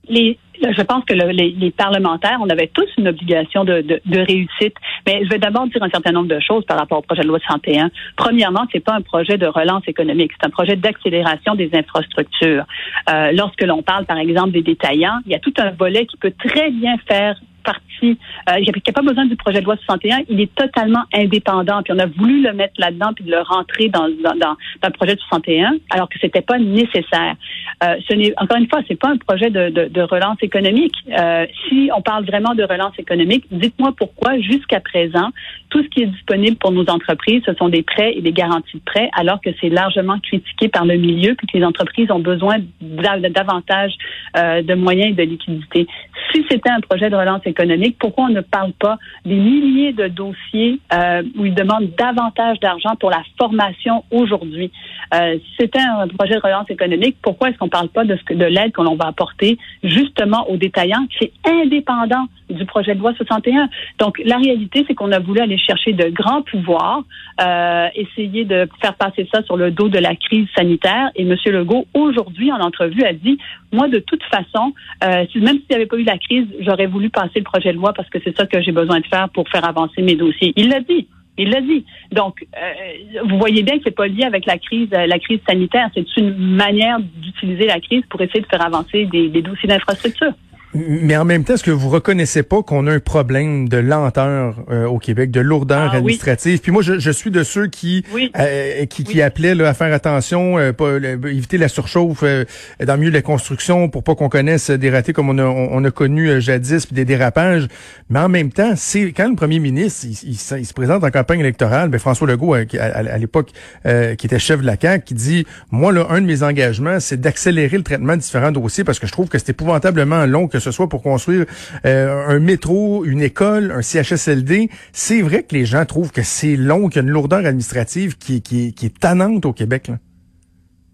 Les, 0.10 0.38
je 0.62 0.82
pense 0.82 1.04
que 1.06 1.14
les, 1.14 1.72
parlementaires, 1.72 2.40
on 2.42 2.50
avait 2.50 2.68
tous 2.68 2.88
une 2.98 3.08
obligation 3.08 3.64
de, 3.64 3.82
de, 3.82 4.20
réussite. 4.20 4.76
Mais 5.06 5.24
je 5.24 5.30
vais 5.30 5.38
d'abord 5.38 5.68
dire 5.68 5.84
un 5.84 5.90
certain 5.90 6.12
nombre 6.12 6.28
de 6.28 6.40
choses 6.40 6.66
par 6.66 6.78
rapport 6.78 7.00
au 7.00 7.02
projet 7.02 7.22
de 7.22 7.28
loi 7.28 7.40
61. 7.40 7.90
Premièrement, 8.16 8.66
c'est 8.72 8.84
pas 8.84 8.94
un 8.94 9.02
projet 9.02 9.38
de 9.38 9.48
relance 9.48 9.84
économique, 9.88 10.32
c'est 10.40 10.48
un 10.48 10.52
projet 10.52 10.76
d'accélération 10.76 11.56
des 11.56 11.70
infrastructures. 11.74 12.66
Euh, 13.10 13.32
lorsque 13.34 13.64
l'on 13.64 13.84
parle, 13.84 14.06
par 14.06 14.18
exemple, 14.18 14.52
des 14.52 14.64
détaillants, 14.64 15.20
il 15.26 15.32
y 15.32 15.36
a 15.36 15.40
tout 15.40 15.54
un 15.58 15.72
volet 15.72 16.06
qui 16.06 16.18
peut 16.18 16.34
très 16.38 16.72
bien 16.72 16.96
faire 17.08 17.40
partie. 17.68 18.18
Euh, 18.50 18.60
il 18.60 18.64
n'y 18.64 18.70
a 18.70 18.94
pas 18.94 19.02
besoin 19.02 19.26
du 19.26 19.36
projet 19.36 19.60
de 19.60 19.66
loi 19.66 19.76
61. 19.76 20.20
Il 20.30 20.40
est 20.40 20.54
totalement 20.56 21.04
indépendant. 21.14 21.84
Puis 21.84 21.94
on 21.94 22.00
a 22.00 22.06
voulu 22.06 22.42
le 22.42 22.54
mettre 22.54 22.76
là-dedans 22.78 23.12
puis 23.14 23.26
le 23.26 23.42
rentrer 23.42 23.90
dans, 23.90 24.08
dans, 24.08 24.56
le 24.84 24.94
projet 24.94 25.16
de 25.16 25.20
61, 25.20 25.76
alors 25.90 26.08
que 26.08 26.18
c'était 26.20 26.42
pas 26.42 26.58
nécessaire. 26.58 27.36
Euh, 27.84 27.96
ce 28.08 28.16
n'est 28.16 28.34
encore 28.38 28.58
une 28.58 28.70
fois, 28.70 28.80
c'est 28.88 29.00
pas 29.00 29.10
un 29.10 29.18
projet 29.18 29.50
de, 29.50 30.02
relance 30.02 30.38
économique. 30.42 30.94
Euh, 31.12 31.46
si 31.68 31.90
on 31.96 32.02
parle 32.02 32.26
vraiment 32.26 32.56
de 32.56 32.64
relance 32.64 32.98
économique, 32.98 33.46
dites-moi 33.52 33.94
pourquoi 33.98 34.40
jusqu'à 34.40 34.80
présent 34.80 35.30
tout 35.70 35.84
ce 35.84 35.88
qui 35.90 36.04
est 36.04 36.06
disponible 36.06 36.56
pour 36.56 36.72
nos 36.72 36.90
entreprises, 36.90 37.42
ce 37.46 37.54
sont 37.56 37.68
des 37.68 37.84
prêts 37.84 38.14
et 38.16 38.22
des 38.22 38.32
garanties 38.32 38.78
de 38.78 38.84
prêts, 38.86 39.10
alors 39.18 39.42
que 39.42 39.50
c'est 39.60 39.70
largement 39.70 40.18
critiqué 40.20 40.70
par 40.70 40.86
le 40.86 40.96
milieu 40.96 41.36
puis 41.36 41.48
que 41.48 41.58
les 41.58 41.66
entreprises 41.66 42.10
ont 42.10 42.20
besoin 42.20 42.56
davantage 42.80 43.92
euh, 44.38 44.62
de 44.62 44.74
moyens 44.76 45.12
et 45.12 45.26
de 45.26 45.30
liquidité. 45.30 45.88
Si 46.32 46.46
c'était 46.50 46.70
un 46.70 46.80
projet 46.80 47.10
de 47.10 47.16
relance 47.16 47.42
économique 47.46 47.57
pourquoi 48.00 48.26
on 48.26 48.30
ne 48.30 48.42
parle 48.42 48.74
pas 48.74 48.98
des 49.26 49.36
milliers 49.36 49.94
de 49.94 50.08
dossiers 50.08 50.80
euh, 50.94 51.24
où 51.38 51.46
ils 51.46 51.54
demandent 51.54 51.90
davantage 51.98 52.60
d'argent 52.60 52.96
pour 53.00 53.10
la 53.10 53.24
formation 53.38 54.04
aujourd'hui? 54.12 54.72
Euh, 55.14 55.38
si 55.38 55.56
c'était 55.60 55.80
un 55.80 56.08
projet 56.08 56.36
de 56.36 56.42
relance 56.42 56.70
économique, 56.70 57.18
pourquoi 57.22 57.50
est-ce 57.50 57.58
qu'on 57.58 57.66
ne 57.66 57.72
parle 57.72 57.90
pas 57.90 58.04
de, 58.04 58.16
ce 58.16 58.24
que, 58.24 58.34
l'aide 58.34 58.74
qu'on 58.74 58.96
va 58.96 59.08
apporter 59.08 59.58
justement 59.84 60.50
aux 60.50 60.58
détaillants? 60.58 61.06
C'est 61.20 61.32
indépendant 61.46 62.28
du 62.50 62.66
projet 62.66 62.96
de 62.96 63.00
loi 63.00 63.14
61. 63.16 63.70
Donc, 64.00 64.22
la 64.24 64.38
réalité, 64.38 64.86
c'est 64.88 64.94
qu'on 64.94 65.12
a 65.12 65.20
voulu 65.20 65.40
aller 65.40 65.58
chercher 65.58 65.94
de 65.94 66.10
grands 66.10 66.42
pouvoirs, 66.42 67.04
euh, 67.42 67.88
essayer 67.96 68.46
de 68.46 68.68
faire 68.82 68.96
passer 68.96 69.28
ça 69.34 69.44
sur 69.44 69.58
le 69.58 69.72
dos 69.72 69.90
de 69.90 70.00
la 70.00 70.16
crise 70.16 70.48
sanitaire. 70.56 71.12
Et 71.16 71.24
M. 71.24 71.36
Legault, 71.46 71.86
aujourd'hui, 71.94 72.52
en 72.52 72.60
entrevue, 72.60 73.04
a 73.04 73.14
dit, 73.14 73.38
moi, 73.72 73.88
de 73.88 74.00
toute 74.00 74.24
façon, 74.24 74.74
euh, 75.04 75.26
même 75.36 75.58
s'il 75.58 75.70
n'y 75.70 75.76
avait 75.76 75.86
pas 75.86 75.98
eu 75.98 76.04
la 76.04 76.18
crise, 76.18 76.48
j'aurais 76.60 76.88
voulu 76.88 77.10
passer 77.10 77.40
le 77.40 77.44
projet 77.44 77.72
de 77.72 77.78
loi 77.78 77.94
parce 77.94 78.10
que 78.10 78.20
c'est 78.24 78.36
ça 78.36 78.46
que 78.46 78.62
j'ai 78.62 78.72
besoin 78.72 79.00
de 79.00 79.06
faire 79.08 79.30
pour 79.30 79.48
faire 79.50 79.66
avancer 79.66 80.02
mes 80.02 80.16
dossiers. 80.16 80.54
Il 80.56 80.70
l'a 80.70 80.80
dit. 80.80 81.08
Il 81.38 81.52
l'a 81.52 81.62
dit. 81.62 81.86
Donc, 82.12 82.46
euh, 82.56 83.22
vous 83.26 83.38
voyez 83.38 83.62
bien 83.62 83.78
que 83.78 83.84
c'est 83.86 83.92
pas 83.96 84.08
lié 84.08 84.24
avec 84.24 84.46
la 84.46 84.58
crise, 84.58 84.90
la 84.90 85.20
crise 85.20 85.40
sanitaire. 85.48 85.90
C'est 85.94 86.18
une 86.18 86.36
manière 86.36 86.98
d'utiliser 87.00 87.66
la 87.68 87.80
crise 87.80 88.04
pour 88.10 88.22
essayer 88.22 88.42
de 88.42 88.48
faire 88.48 88.66
avancer 88.66 89.06
des 89.06 89.42
dossiers 89.42 89.70
d'infrastructure. 89.70 90.34
Mais 90.74 91.16
en 91.16 91.24
même 91.24 91.46
temps, 91.46 91.54
est-ce 91.54 91.64
que 91.64 91.72
vous 91.72 91.90
reconnaissez 91.90 92.44
pas 92.44 92.62
qu'on 92.62 92.88
a 92.88 92.94
un 92.94 93.00
problème 93.00 93.70
de 93.70 93.78
lenteur 93.78 94.56
euh, 94.70 94.86
au 94.86 95.00
Québec, 95.00 95.32
de 95.32 95.40
lourdeur 95.40 95.92
ah 95.94 95.98
administrative? 95.98 96.60
Puis 96.60 96.74
moi, 96.74 96.82
je, 96.82 97.00
je, 97.00 97.12
suis 97.12 97.32
de 97.32 97.44
ceux 97.44 97.68
qui 97.68 98.04
euh, 98.38 98.86
qui, 98.86 99.06
qui 99.06 99.22
appelaient 99.22 99.56
là, 99.56 99.70
à 99.70 99.74
faire 99.74 99.94
attention, 99.94 100.58
euh, 100.58 100.74
pas 100.74 100.98
éviter 101.30 101.58
la 101.58 101.70
surchauffe 101.70 102.22
dans 102.22 102.94
le 102.94 102.98
milieu 103.00 103.12
de 103.12 103.16
la 103.16 103.22
construction 103.22 103.88
pour 103.88 104.04
pas 104.04 104.16
qu'on 104.16 104.28
connaisse 104.28 104.70
des 104.70 104.90
ratés 104.90 105.14
comme 105.14 105.30
on 105.30 105.38
a, 105.38 105.46
on, 105.46 105.84
a 105.84 105.92
connu 105.92 106.42
jadis, 106.42 106.86
puis 106.86 106.96
des 106.96 107.06
dérapages. 107.06 107.68
Mais 108.10 108.20
en 108.20 108.30
même 108.30 108.52
temps, 108.52 108.74
c'est 108.76 109.14
quand 109.14 109.30
le 109.30 109.36
premier 109.36 109.60
ministre 109.60 110.06
il, 110.06 110.36
se 110.38 110.74
présente 110.74 111.04
en 111.04 111.12
campagne 111.12 111.40
électorale, 111.40 111.90
ben 111.90 112.00
François 112.00 112.28
Legault, 112.28 112.54
à, 112.54 112.60
à, 112.80 113.18
l'époque, 113.18 113.52
qui 113.84 114.26
était 114.26 114.40
chef 114.40 114.62
de 114.62 114.66
la 114.66 114.76
CAQ, 114.80 115.06
qui 115.06 115.14
dit, 115.14 115.46
moi, 115.72 115.94
là, 115.94 116.08
un 116.10 116.20
de 116.20 116.26
mes 116.26 116.44
engagements, 116.44 117.00
c'est 117.00 117.20
d'accélérer 117.20 117.78
le 117.78 117.84
traitement 117.84 118.16
de 118.18 118.22
différents 118.22 118.52
dossiers 118.52 118.84
parce 118.84 119.00
que 119.00 119.08
je 119.08 119.14
trouve 119.14 119.30
que 119.30 119.38
c'est 119.38 119.50
épouvantablement 119.50 120.26
long 120.26 120.48
que 120.48 120.57
ce 120.60 120.72
soit 120.72 120.90
pour 120.90 121.02
construire 121.02 121.46
euh, 121.86 122.28
un 122.28 122.40
métro, 122.40 123.06
une 123.06 123.22
école, 123.22 123.72
un 123.72 123.82
CHSLD, 123.82 124.70
c'est 124.92 125.22
vrai 125.22 125.44
que 125.44 125.56
les 125.56 125.66
gens 125.66 125.86
trouvent 125.86 126.12
que 126.12 126.24
c'est 126.24 126.56
long, 126.56 126.88
qu'il 126.88 126.98
y 126.98 127.00
a 127.00 127.08
une 127.08 127.14
lourdeur 127.14 127.46
administrative 127.46 128.18
qui, 128.18 128.42
qui, 128.42 128.74
qui 128.74 128.86
est 128.86 129.00
tannante 129.00 129.46
au 129.46 129.54
Québec. 129.54 129.88
Là. 129.88 129.96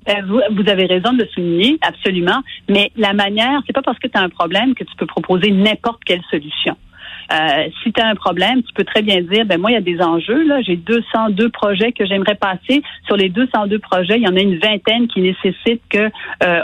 Euh, 0.09 0.21
vous, 0.27 0.41
vous, 0.55 0.69
avez 0.69 0.85
raison 0.85 1.13
de 1.13 1.23
le 1.23 1.27
souligner, 1.27 1.77
absolument. 1.81 2.41
Mais 2.69 2.91
la 2.97 3.13
manière, 3.13 3.61
c'est 3.65 3.73
pas 3.73 3.81
parce 3.81 3.99
que 3.99 4.07
tu 4.07 4.17
as 4.17 4.21
un 4.21 4.29
problème 4.29 4.75
que 4.75 4.83
tu 4.83 4.95
peux 4.97 5.05
proposer 5.05 5.51
n'importe 5.51 6.03
quelle 6.05 6.21
solution. 6.29 6.75
Euh, 7.31 7.69
si 7.81 7.91
tu 7.91 8.01
as 8.01 8.07
un 8.07 8.15
problème, 8.15 8.63
tu 8.63 8.73
peux 8.73 8.83
très 8.83 9.01
bien 9.01 9.21
dire, 9.21 9.45
ben 9.45 9.59
moi, 9.59 9.71
il 9.71 9.73
y 9.73 9.77
a 9.77 9.81
des 9.81 10.01
enjeux. 10.01 10.43
Là, 10.47 10.61
j'ai 10.61 10.75
202 10.75 11.49
projets 11.49 11.91
que 11.91 12.05
j'aimerais 12.05 12.35
passer. 12.35 12.81
Sur 13.05 13.17
les 13.17 13.29
202 13.29 13.79
projets, 13.79 14.17
il 14.17 14.23
y 14.23 14.27
en 14.27 14.35
a 14.35 14.41
une 14.41 14.57
vingtaine 14.57 15.07
qui 15.07 15.21
nécessitent 15.21 15.81
que 15.89 16.09
euh, 16.43 16.59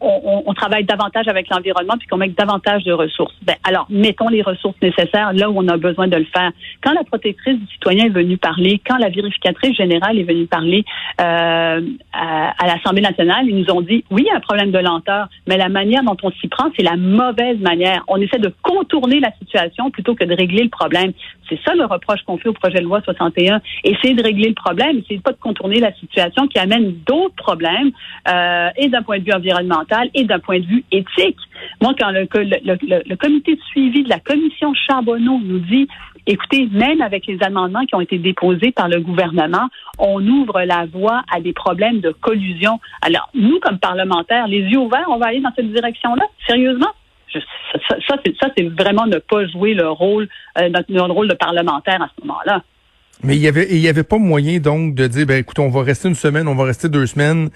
on, 0.00 0.42
on, 0.46 0.54
travaille 0.54 0.84
davantage 0.84 1.26
avec 1.28 1.48
l'environnement 1.50 1.94
puis 1.98 2.06
qu'on 2.06 2.16
mette 2.16 2.36
davantage 2.36 2.84
de 2.84 2.92
ressources. 2.92 3.34
Ben, 3.42 3.56
alors, 3.64 3.86
mettons 3.90 4.28
les 4.28 4.42
ressources 4.42 4.76
nécessaires 4.80 5.32
là 5.32 5.50
où 5.50 5.58
on 5.58 5.68
a 5.68 5.76
besoin 5.76 6.08
de 6.08 6.16
le 6.16 6.26
faire. 6.26 6.52
Quand 6.82 6.92
la 6.92 7.04
protectrice 7.04 7.58
du 7.58 7.66
citoyen 7.72 8.06
est 8.06 8.10
venue 8.10 8.36
parler, 8.36 8.80
quand 8.86 8.96
la 8.98 9.08
vérificatrice 9.08 9.76
générale 9.76 10.18
est 10.18 10.24
venue 10.24 10.46
parler 10.46 10.84
euh, 11.20 11.80
à, 12.12 12.54
à 12.62 12.66
l'Assemblée 12.66 13.02
nationale, 13.02 13.46
ils 13.48 13.56
nous 13.56 13.70
ont 13.70 13.80
dit, 13.80 14.04
oui, 14.10 14.22
il 14.24 14.26
y 14.26 14.30
a 14.30 14.36
un 14.36 14.40
problème 14.40 14.70
de 14.70 14.78
lenteur, 14.78 15.28
mais 15.46 15.56
la 15.56 15.68
manière 15.68 16.02
dont 16.02 16.16
on 16.22 16.30
s'y 16.32 16.48
prend, 16.48 16.70
c'est 16.76 16.82
la 16.82 16.96
mauvaise 16.96 17.58
manière. 17.58 18.02
On 18.08 18.20
essaie 18.20 18.38
de 18.38 18.52
contourner 18.62 19.20
la 19.20 19.32
situation 19.40 19.90
que 20.12 20.24
de 20.24 20.34
régler 20.34 20.64
le 20.64 20.68
problème. 20.68 21.12
C'est 21.48 21.58
ça 21.64 21.74
le 21.74 21.84
reproche 21.86 22.20
qu'on 22.26 22.36
fait 22.36 22.48
au 22.48 22.52
projet 22.52 22.78
de 22.78 22.84
loi 22.84 23.00
61. 23.02 23.60
Essayer 23.84 24.14
de 24.14 24.22
régler 24.22 24.48
le 24.48 24.54
problème, 24.54 24.98
essayer 24.98 25.20
pas 25.20 25.32
de 25.32 25.38
contourner 25.38 25.80
la 25.80 25.92
situation 25.94 26.46
qui 26.48 26.58
amène 26.58 26.94
d'autres 27.06 27.34
problèmes, 27.36 27.92
euh, 28.28 28.68
et 28.76 28.88
d'un 28.88 29.02
point 29.02 29.18
de 29.18 29.24
vue 29.24 29.32
environnemental 29.32 30.10
et 30.14 30.24
d'un 30.24 30.38
point 30.38 30.60
de 30.60 30.66
vue 30.66 30.84
éthique. 30.90 31.38
Moi, 31.80 31.94
quand 31.98 32.10
le, 32.10 32.26
le, 32.32 33.16
comité 33.16 33.54
de 33.54 33.60
suivi 33.62 34.02
de 34.02 34.08
la 34.08 34.18
commission 34.18 34.74
Charbonneau 34.74 35.40
nous 35.42 35.60
dit, 35.60 35.88
écoutez, 36.26 36.68
même 36.72 37.00
avec 37.00 37.26
les 37.26 37.38
amendements 37.42 37.84
qui 37.84 37.94
ont 37.94 38.00
été 38.00 38.18
déposés 38.18 38.72
par 38.72 38.88
le 38.88 39.00
gouvernement, 39.00 39.68
on 39.98 40.26
ouvre 40.26 40.62
la 40.62 40.86
voie 40.86 41.22
à 41.32 41.40
des 41.40 41.52
problèmes 41.52 42.00
de 42.00 42.10
collusion. 42.10 42.80
Alors, 43.02 43.28
nous, 43.34 43.60
comme 43.60 43.78
parlementaires, 43.78 44.48
les 44.48 44.60
yeux 44.60 44.78
ouverts, 44.78 45.06
on 45.08 45.18
va 45.18 45.26
aller 45.26 45.40
dans 45.40 45.52
cette 45.54 45.72
direction-là, 45.72 46.24
sérieusement 46.46 46.90
ça, 47.88 47.96
ça 48.40 48.48
c'est 48.56 48.68
vraiment 48.68 49.06
ne 49.06 49.18
pas 49.18 49.46
jouer 49.46 49.74
le 49.74 49.88
rôle, 49.88 50.28
euh, 50.58 50.68
notre, 50.68 51.12
rôle 51.12 51.28
de 51.28 51.34
parlementaire 51.34 52.02
à 52.02 52.08
ce 52.16 52.26
moment-là. 52.26 52.62
Mais 53.22 53.36
il 53.36 53.42
y 53.42 53.48
avait 53.48 53.68
il 53.70 53.78
y 53.78 53.88
avait 53.88 54.02
pas 54.02 54.18
moyen 54.18 54.58
donc 54.58 54.94
de 54.94 55.06
dire 55.06 55.24
ben 55.24 55.38
écoute 55.38 55.58
on 55.58 55.68
va 55.68 55.82
rester 55.82 56.08
une 56.08 56.16
semaine 56.16 56.48
on 56.48 56.56
va 56.56 56.64
rester 56.64 56.88
deux 56.88 57.06
semaines 57.06 57.48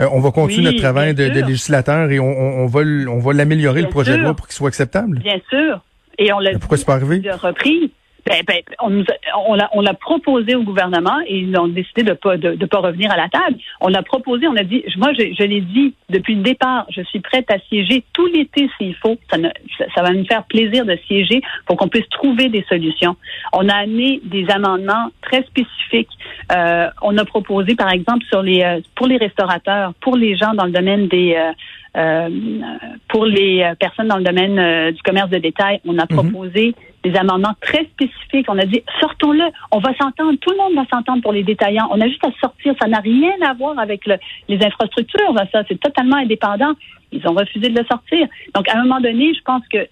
euh, 0.00 0.06
on 0.10 0.20
va 0.20 0.30
continuer 0.30 0.64
notre 0.64 0.78
travail 0.78 1.14
de, 1.14 1.24
législateur 1.24 2.10
et 2.10 2.18
on, 2.18 2.66
va 2.66 2.80
on 2.80 3.18
va 3.18 3.32
l'améliorer 3.34 3.82
le 3.82 3.88
projet 3.88 4.16
de 4.16 4.22
loi 4.22 4.34
pour 4.34 4.46
qu'il 4.46 4.54
soit 4.54 4.68
acceptable. 4.68 5.18
Bien 5.18 5.38
sûr. 5.50 5.80
Et 6.18 6.32
on 6.32 6.38
l'a 6.38 6.58
pourquoi 6.58 6.78
c'est 6.78 6.86
pas 6.86 6.94
arrivé? 6.94 7.22
repris. 7.30 7.92
Ben, 8.24 8.42
ben, 8.46 8.58
on, 8.80 9.04
on, 9.48 9.54
l'a, 9.54 9.68
on 9.72 9.80
l'a 9.80 9.94
proposé 9.94 10.54
au 10.54 10.62
gouvernement 10.62 11.18
et 11.26 11.38
ils 11.38 11.58
ont 11.58 11.66
décidé 11.66 12.04
de 12.04 12.12
pas 12.12 12.36
de, 12.36 12.54
de 12.54 12.66
pas 12.66 12.78
revenir 12.78 13.10
à 13.10 13.16
la 13.16 13.28
table. 13.28 13.56
On 13.80 13.88
l'a 13.88 14.02
proposé, 14.02 14.46
on 14.46 14.56
a 14.56 14.62
dit, 14.62 14.84
moi 14.96 15.12
je, 15.12 15.34
je 15.36 15.42
l'ai 15.42 15.60
dit 15.60 15.94
depuis 16.08 16.36
le 16.36 16.42
départ, 16.42 16.86
je 16.90 17.02
suis 17.02 17.18
prête 17.20 17.50
à 17.50 17.58
siéger 17.68 18.04
tout 18.12 18.26
l'été 18.26 18.70
s'il 18.78 18.94
faut. 18.94 19.16
Ça, 19.28 19.38
ça 19.94 20.02
va 20.02 20.12
me 20.12 20.24
faire 20.24 20.44
plaisir 20.44 20.86
de 20.86 20.96
siéger 21.08 21.42
pour 21.66 21.76
qu'on 21.76 21.88
puisse 21.88 22.08
trouver 22.10 22.48
des 22.48 22.64
solutions. 22.68 23.16
On 23.52 23.68
a 23.68 23.74
amené 23.74 24.20
des 24.24 24.48
amendements 24.50 25.08
très 25.22 25.42
spécifiques. 25.42 26.10
Euh, 26.52 26.88
on 27.02 27.18
a 27.18 27.24
proposé, 27.24 27.74
par 27.74 27.90
exemple, 27.90 28.24
sur 28.26 28.42
les 28.42 28.62
euh, 28.62 28.80
pour 28.94 29.08
les 29.08 29.16
restaurateurs, 29.16 29.94
pour 30.00 30.16
les 30.16 30.36
gens 30.36 30.54
dans 30.54 30.66
le 30.66 30.72
domaine 30.72 31.08
des 31.08 31.34
euh, 31.34 31.52
euh, 31.96 32.28
pour 33.08 33.26
les 33.26 33.62
euh, 33.62 33.74
personnes 33.74 34.08
dans 34.08 34.16
le 34.16 34.24
domaine 34.24 34.58
euh, 34.58 34.92
du 34.92 35.02
commerce 35.02 35.28
de 35.30 35.38
détail, 35.38 35.80
on 35.84 35.98
a 35.98 36.06
proposé 36.06 36.74
des 37.02 37.14
amendements 37.16 37.54
très 37.60 37.84
spécifiques. 37.84 38.46
On 38.48 38.58
a 38.58 38.64
dit 38.64 38.82
sortons-le, 39.00 39.44
on 39.70 39.78
va 39.78 39.94
s'entendre, 39.96 40.38
tout 40.40 40.50
le 40.50 40.56
monde 40.58 40.74
va 40.74 40.86
s'entendre 40.92 41.22
pour 41.22 41.32
les 41.32 41.42
détaillants. 41.42 41.88
On 41.90 42.00
a 42.00 42.08
juste 42.08 42.24
à 42.24 42.32
sortir, 42.40 42.74
ça 42.80 42.88
n'a 42.88 43.00
rien 43.00 43.34
à 43.46 43.54
voir 43.54 43.78
avec 43.78 44.06
le, 44.06 44.16
les 44.48 44.64
infrastructures, 44.64 45.34
ça 45.52 45.62
c'est 45.68 45.80
totalement 45.80 46.16
indépendant. 46.16 46.72
Ils 47.12 47.26
ont 47.28 47.34
refusé 47.34 47.68
de 47.68 47.78
le 47.78 47.84
sortir. 47.86 48.26
Donc 48.54 48.68
à 48.68 48.78
un 48.78 48.82
moment 48.84 49.00
donné, 49.00 49.34
je 49.34 49.42
pense 49.42 49.62
que 49.68 49.88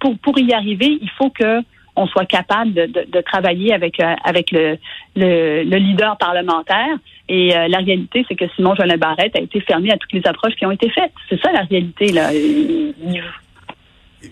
pour 0.00 0.18
pour 0.18 0.38
y 0.38 0.52
arriver, 0.52 0.98
il 1.00 1.10
faut 1.18 1.30
que 1.30 1.62
on 1.96 2.06
soit 2.06 2.26
capable 2.26 2.72
de, 2.74 2.86
de, 2.86 3.06
de 3.10 3.20
travailler 3.20 3.74
avec 3.74 4.00
avec 4.24 4.52
le, 4.52 4.78
le, 5.16 5.64
le 5.64 5.76
leader 5.76 6.16
parlementaire. 6.16 6.96
Et 7.28 7.54
euh, 7.54 7.68
la 7.68 7.78
réalité, 7.78 8.24
c'est 8.26 8.36
que 8.36 8.46
Simon 8.56 8.74
Jolin 8.74 8.96
Barrette 8.96 9.36
a 9.36 9.40
été 9.40 9.60
fermé 9.60 9.90
à 9.90 9.98
toutes 9.98 10.12
les 10.12 10.26
approches 10.26 10.54
qui 10.54 10.64
ont 10.64 10.70
été 10.70 10.88
faites. 10.88 11.12
C'est 11.28 11.40
ça 11.42 11.52
la 11.52 11.62
réalité. 11.62 12.12
Là. 12.12 12.30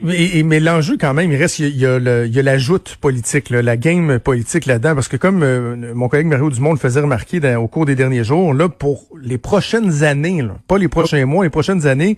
Mais, 0.07 0.43
mais 0.45 0.61
l'enjeu 0.61 0.97
quand 0.99 1.15
même, 1.15 1.33
il 1.33 1.37
reste, 1.37 1.59
il 1.59 1.77
y 1.77 1.85
a, 1.85 1.99
le, 1.99 2.27
il 2.27 2.35
y 2.35 2.39
a 2.39 2.43
la 2.43 2.59
joute 2.59 2.97
politique, 3.01 3.51
là, 3.51 3.63
la 3.63 3.77
game 3.77 4.19
politique 4.19 4.67
là-dedans, 4.67 4.95
parce 4.95 5.09
que 5.09 5.17
comme 5.17 5.43
euh, 5.43 5.95
mon 5.95 6.09
collègue 6.09 6.27
Mario 6.27 6.51
Dumont 6.51 6.73
le 6.73 6.79
faisait 6.79 7.01
remarquer 7.01 7.41
dans, 7.41 7.61
au 7.61 7.69
cours 7.69 7.87
des 7.87 7.95
derniers 7.95 8.25
jours, 8.25 8.55
là, 8.55 8.69
pour 8.69 9.07
les 9.21 9.39
prochaines 9.39 10.05
années, 10.05 10.43
là, 10.43 10.57
pas 10.69 10.79
les 10.79 10.89
prochains 10.89 11.27
mois, 11.27 11.45
les 11.45 11.51
prochaines 11.51 11.87
années, 11.87 12.17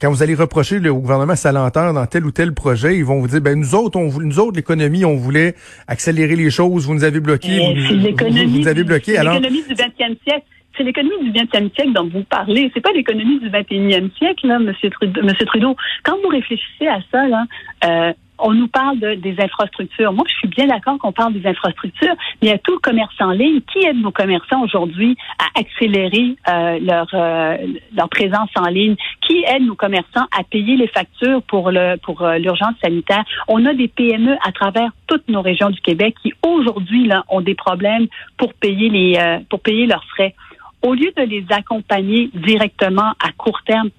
quand 0.00 0.10
vous 0.10 0.22
allez 0.22 0.34
reprocher 0.34 0.78
le, 0.78 0.90
au 0.90 0.98
gouvernement 0.98 1.36
sa 1.36 1.52
lenteur 1.52 1.92
dans 1.92 2.06
tel 2.06 2.24
ou 2.24 2.30
tel 2.30 2.52
projet, 2.54 2.96
ils 2.96 3.04
vont 3.04 3.20
vous 3.20 3.28
dire, 3.28 3.40
ben 3.40 3.58
nous 3.58 3.74
autres, 3.74 3.98
on, 3.98 4.10
nous 4.20 4.38
autres, 4.38 4.56
l'économie, 4.56 5.04
on 5.04 5.16
voulait 5.16 5.54
accélérer 5.88 6.36
les 6.36 6.50
choses, 6.50 6.86
vous 6.86 6.94
nous 6.94 7.04
avez 7.04 7.20
bloqué, 7.20 7.58
vous, 7.58 7.96
vous, 7.96 8.60
vous, 8.60 8.68
avez 8.68 8.84
bloqué. 8.84 9.18
Alors, 9.18 9.34
l'économie 9.34 9.62
du 9.62 9.74
20e 9.74 10.16
siècle 10.24 10.46
c'est 10.76 10.84
l'économie 10.84 11.30
du 11.30 11.32
20e 11.32 11.74
siècle 11.74 11.92
dont 11.92 12.08
vous 12.08 12.24
parlez. 12.24 12.70
C'est 12.74 12.80
pas 12.80 12.92
l'économie 12.92 13.38
du 13.38 13.50
21e 13.50 14.10
siècle, 14.16 14.46
là, 14.46 14.58
Monsieur 14.58 14.90
Trudeau. 14.90 15.76
Quand 16.04 16.16
vous 16.22 16.28
réfléchissez 16.28 16.86
à 16.86 17.00
ça, 17.10 17.26
là, 17.26 17.44
euh, 17.84 18.12
on 18.42 18.54
nous 18.54 18.68
parle 18.68 18.98
de, 18.98 19.14
des 19.14 19.36
infrastructures. 19.40 20.12
Moi, 20.12 20.24
je 20.28 20.34
suis 20.34 20.48
bien 20.48 20.66
d'accord 20.66 20.98
qu'on 20.98 21.12
parle 21.12 21.34
des 21.34 21.46
infrastructures, 21.46 22.14
mais 22.40 22.48
il 22.48 22.50
y 22.50 22.52
a 22.52 22.58
tout 22.58 22.72
le 22.72 22.78
commerce 22.78 23.14
en 23.20 23.30
ligne. 23.30 23.60
Qui 23.72 23.84
aide 23.86 24.00
nos 24.00 24.10
commerçants 24.10 24.62
aujourd'hui 24.62 25.16
à 25.38 25.60
accélérer 25.60 26.36
euh, 26.48 26.78
leur, 26.80 27.08
euh, 27.14 27.56
leur 27.96 28.08
présence 28.08 28.50
en 28.56 28.68
ligne? 28.68 28.96
Qui 29.26 29.44
aide 29.46 29.62
nos 29.62 29.74
commerçants 29.74 30.26
à 30.36 30.42
payer 30.44 30.76
les 30.76 30.88
factures 30.88 31.42
pour 31.42 31.70
le 31.70 31.96
pour 31.96 32.22
euh, 32.22 32.38
l'urgence 32.38 32.74
sanitaire? 32.82 33.24
On 33.48 33.64
a 33.66 33.74
des 33.74 33.88
PME 33.88 34.36
à 34.46 34.52
travers 34.52 34.90
toutes 35.06 35.28
nos 35.28 35.42
régions 35.42 35.70
du 35.70 35.80
Québec 35.80 36.14
qui 36.22 36.32
aujourd'hui 36.46 37.06
là 37.06 37.24
ont 37.28 37.40
des 37.40 37.54
problèmes 37.54 38.06
pour 38.36 38.54
payer 38.54 38.88
les 38.88 39.18
euh, 39.18 39.38
pour 39.48 39.60
payer 39.60 39.86
leurs 39.86 40.04
frais 40.04 40.34
au 40.82 40.94
lieu 40.94 41.12
de 41.16 41.22
les 41.22 41.44
accompagner 41.50 42.30
directement 42.34 43.12
à 43.24 43.32
court 43.36 43.60
terme 43.66 43.90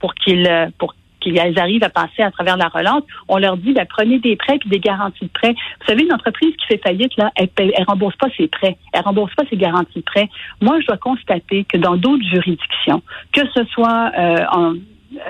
pour 0.00 0.14
qu'ils 0.14 0.46
euh, 0.46 0.66
pour 0.78 0.94
qu'ils 1.20 1.38
arrivent 1.38 1.84
à 1.84 1.88
passer 1.88 2.22
à 2.22 2.30
travers 2.32 2.56
la 2.56 2.66
relance, 2.66 3.04
on 3.28 3.38
leur 3.38 3.56
dit 3.56 3.72
ben, 3.72 3.86
prenez 3.88 4.18
des 4.18 4.34
prêts 4.36 4.58
puis 4.58 4.68
des 4.68 4.80
garanties 4.80 5.24
de 5.24 5.30
prêts. 5.30 5.54
Vous 5.80 5.86
savez, 5.86 6.02
une 6.02 6.12
entreprise 6.12 6.54
qui 6.56 6.66
fait 6.66 6.82
faillite, 6.82 7.16
là, 7.16 7.30
elle, 7.36 7.48
elle 7.56 7.84
rembourse 7.86 8.16
pas 8.16 8.26
ses 8.36 8.48
prêts, 8.48 8.76
elle 8.92 9.02
rembourse 9.02 9.32
pas 9.36 9.44
ses 9.48 9.56
garanties 9.56 10.00
de 10.00 10.04
prêts. 10.04 10.28
Moi, 10.60 10.80
je 10.80 10.86
dois 10.86 10.96
constater 10.96 11.64
que 11.64 11.76
dans 11.76 11.96
d'autres 11.96 12.24
juridictions, 12.24 13.02
que 13.32 13.42
ce 13.54 13.64
soit 13.66 14.10
euh, 14.18 14.44
en 14.50 14.74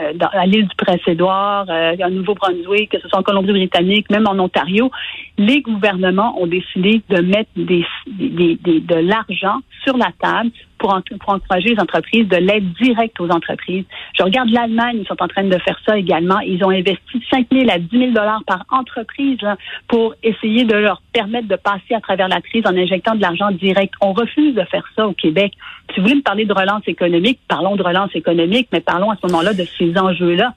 euh, 0.01 0.13
à 0.33 0.47
l'île 0.47 0.69
du 0.69 0.77
Prince-Édouard, 0.77 1.67
euh, 1.69 1.97
en 2.05 2.11
Nouveau-Brunswick, 2.11 2.91
que 2.91 3.01
ce 3.01 3.09
soit 3.09 3.19
en 3.19 3.25
Colombie-Britannique, 3.25 4.11
même 4.11 4.29
en 4.29 4.39
Ontario, 4.39 4.93
les 5.39 5.61
gouvernements 5.61 6.41
ont 6.41 6.47
décidé 6.47 7.03
de 7.09 7.21
mettre 7.21 7.51
des, 7.57 7.85
des, 8.07 8.57
des, 8.63 8.81
de 8.81 8.95
l'argent 8.95 9.59
sur 9.83 9.97
la 9.97 10.11
table 10.21 10.51
pour, 10.83 10.93
encourager 11.29 11.75
les 11.75 11.81
entreprises, 11.81 12.27
de 12.27 12.37
l'aide 12.37 12.73
directe 12.81 13.21
aux 13.21 13.29
entreprises. 13.29 13.85
Je 14.19 14.25
regarde 14.25 14.51
l'Allemagne, 14.51 14.99
ils 15.01 15.07
sont 15.07 15.21
en 15.23 15.29
train 15.29 15.45
de 15.45 15.59
faire 15.59 15.79
ça 15.87 15.97
également. 15.97 16.41
Ils 16.41 16.65
ont 16.65 16.71
investi 16.71 17.23
5 17.31 17.47
000 17.53 17.71
à 17.71 17.79
10 17.79 17.89
000 17.91 18.11
dollars 18.11 18.43
par 18.47 18.65
entreprise 18.71 19.39
pour 19.87 20.15
essayer 20.25 20.65
de 20.65 20.75
leur 20.75 21.01
permettre 21.13 21.47
de 21.47 21.55
passer 21.55 21.95
à 21.95 22.01
travers 22.01 22.27
la 22.27 22.41
crise 22.41 22.65
en 22.67 22.77
injectant 22.77 23.15
de 23.15 23.23
l'argent 23.23 23.53
direct. 23.53 23.95
On 24.01 24.13
refuse 24.13 24.55
de 24.57 24.65
faire 24.65 24.85
ça 24.97 25.07
au 25.07 25.13
Québec. 25.13 25.53
Si 25.95 26.01
vous 26.01 26.07
voulez 26.07 26.17
me 26.17 26.23
parler 26.23 26.47
de 26.47 26.53
relance 26.53 26.83
économique, 26.89 27.39
parlons 27.47 27.77
de 27.77 27.83
relance 27.83 28.11
économique, 28.15 28.69
mais 28.73 28.81
parlons 28.81 29.11
à 29.11 29.17
ce 29.23 29.27
moment-là 29.29 29.55
de 29.55 29.65
ces 29.79 29.97
enjeux-là. 29.97 30.55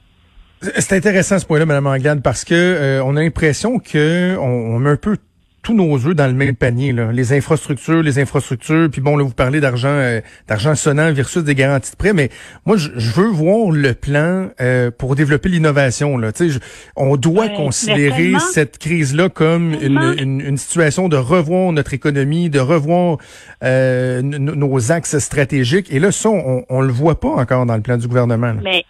C'est 0.62 0.96
intéressant 0.96 1.38
ce 1.38 1.46
point-là, 1.46 1.68
Mme 1.68 1.86
Anglade, 1.86 2.24
parce 2.24 2.44
que 2.44 2.56
euh, 2.56 3.04
on 3.04 3.16
a 3.16 3.22
l'impression 3.22 3.78
que 3.78 4.38
on, 4.40 4.76
on 4.76 4.80
met 4.80 4.90
un 4.90 4.96
peu 4.96 5.18
tous 5.66 5.74
nos 5.74 5.96
œufs 6.06 6.16
dans 6.16 6.28
le 6.28 6.34
même 6.34 6.56
panier. 6.56 6.94
Là. 6.94 7.12
Les 7.12 7.34
infrastructures, 7.34 8.04
les 8.04 8.20
infrastructures, 8.20 8.88
puis 8.92 9.02
bon, 9.02 9.18
là, 9.18 9.24
vous 9.24 9.34
parlez 9.34 9.60
d'argent 9.60 9.90
euh, 9.90 10.22
d'argent 10.48 10.76
sonnant 10.76 11.12
versus 11.12 11.44
des 11.44 11.56
garanties 11.56 11.90
de 11.90 11.96
prêt, 11.96 12.14
mais 12.14 12.30
moi, 12.68 12.78
je, 12.78 12.92
veux 13.16 13.28
voir 13.28 13.72
le 13.72 13.96
plan 13.96 14.50
euh, 14.62 14.92
pour 14.92 15.16
développer 15.16 15.50
l'innovation. 15.50 16.18
Là. 16.18 16.30
Je, 16.40 16.60
on 16.96 17.18
doit 17.18 17.50
considérer 17.50 18.34
cette 18.54 18.78
crise-là 18.78 19.30
comme 19.30 19.74
une, 19.74 19.98
une, 20.20 20.40
une, 20.40 20.58
situation 20.58 21.10
de 21.10 21.18
revoir 21.18 21.72
notre 21.72 21.96
économie, 21.96 22.52
de 22.52 22.60
revoir 22.60 23.18
euh, 23.64 24.22
nos 24.22 24.92
axes 24.92 25.18
stratégiques. 25.18 25.92
Et 25.92 25.98
là, 25.98 26.12
ça, 26.12 26.30
on, 26.30 26.64
on 26.70 26.82
le 26.82 26.94
voit 26.94 27.20
pas 27.20 27.30
encore 27.30 27.66
dans 27.66 27.76
le 27.76 27.82
plan 27.82 27.98
du 27.98 28.08
gouvernement. 28.08 28.54
Mais 28.64 28.86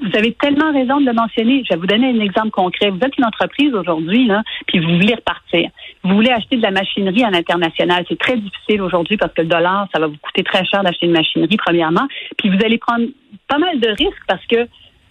vous 0.00 0.16
avez 0.16 0.32
tellement 0.32 0.72
raison 0.72 1.00
de 1.00 1.06
le 1.06 1.12
mentionner. 1.12 1.62
Je 1.64 1.74
vais 1.74 1.80
vous 1.80 1.86
donner 1.86 2.08
un 2.08 2.20
exemple 2.20 2.50
concret. 2.50 2.90
Vous 2.90 2.98
êtes 2.98 3.16
une 3.18 3.24
entreprise 3.24 3.74
aujourd'hui, 3.74 4.26
là, 4.26 4.42
puis 4.66 4.78
vous 4.78 4.94
voulez 4.94 5.14
repartir. 5.14 5.70
Vous 6.04 6.14
voulez 6.14 6.30
acheter 6.30 6.56
de 6.56 6.62
la 6.62 6.70
machinerie 6.70 7.24
à 7.24 7.30
l'international. 7.30 8.04
C'est 8.08 8.18
très 8.18 8.36
difficile 8.36 8.82
aujourd'hui 8.82 9.16
parce 9.16 9.32
que 9.32 9.42
le 9.42 9.48
dollar, 9.48 9.88
ça 9.92 10.00
va 10.00 10.06
vous 10.06 10.16
coûter 10.20 10.42
très 10.42 10.64
cher 10.64 10.82
d'acheter 10.82 11.06
une 11.06 11.12
machinerie, 11.12 11.56
premièrement. 11.56 12.06
Puis 12.38 12.48
vous 12.48 12.64
allez 12.64 12.78
prendre 12.78 13.06
pas 13.48 13.58
mal 13.58 13.78
de 13.80 13.88
risques 13.88 14.24
parce 14.26 14.44
que 14.46 14.66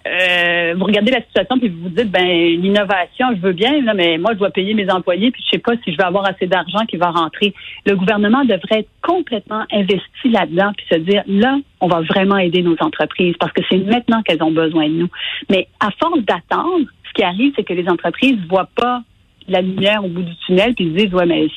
euh, 0.07 0.73
vous 0.77 0.85
regardez 0.85 1.11
la 1.11 1.21
situation 1.21 1.59
puis 1.59 1.69
vous 1.69 1.83
vous 1.83 1.89
dites 1.89 2.09
ben 2.09 2.25
l'innovation 2.25 3.27
je 3.35 3.41
veux 3.41 3.53
bien 3.53 3.81
là, 3.81 3.93
mais 3.93 4.17
moi 4.17 4.31
je 4.33 4.39
dois 4.39 4.49
payer 4.49 4.73
mes 4.73 4.89
employés 4.91 5.31
puis 5.31 5.43
je 5.45 5.57
sais 5.57 5.61
pas 5.61 5.73
si 5.83 5.91
je 5.91 5.97
vais 5.97 6.03
avoir 6.03 6.25
assez 6.27 6.47
d'argent 6.47 6.85
qui 6.87 6.97
va 6.97 7.11
rentrer. 7.11 7.53
Le 7.85 7.95
gouvernement 7.95 8.43
devrait 8.43 8.87
complètement 9.01 9.65
investi 9.71 10.29
là-dedans 10.29 10.71
puis 10.75 10.85
se 10.91 10.99
dire 10.99 11.23
là 11.27 11.57
on 11.79 11.87
va 11.87 12.01
vraiment 12.01 12.37
aider 12.37 12.63
nos 12.63 12.75
entreprises 12.79 13.35
parce 13.39 13.53
que 13.53 13.61
c'est 13.69 13.77
maintenant 13.77 14.21
qu'elles 14.23 14.43
ont 14.43 14.51
besoin 14.51 14.87
de 14.87 14.93
nous. 14.93 15.09
Mais 15.49 15.67
à 15.79 15.89
force 15.99 16.21
d'attendre, 16.21 16.85
ce 17.07 17.13
qui 17.13 17.23
arrive 17.23 17.53
c'est 17.55 17.63
que 17.63 17.73
les 17.73 17.87
entreprises 17.87 18.37
voient 18.49 18.69
pas 18.75 19.03
la 19.47 19.61
lumière 19.61 20.03
au 20.03 20.07
bout 20.07 20.23
du 20.23 20.35
tunnel 20.45 20.73
puis 20.73 20.85
se 20.85 21.03
disent 21.03 21.13
ouais 21.13 21.25
mais 21.25 21.47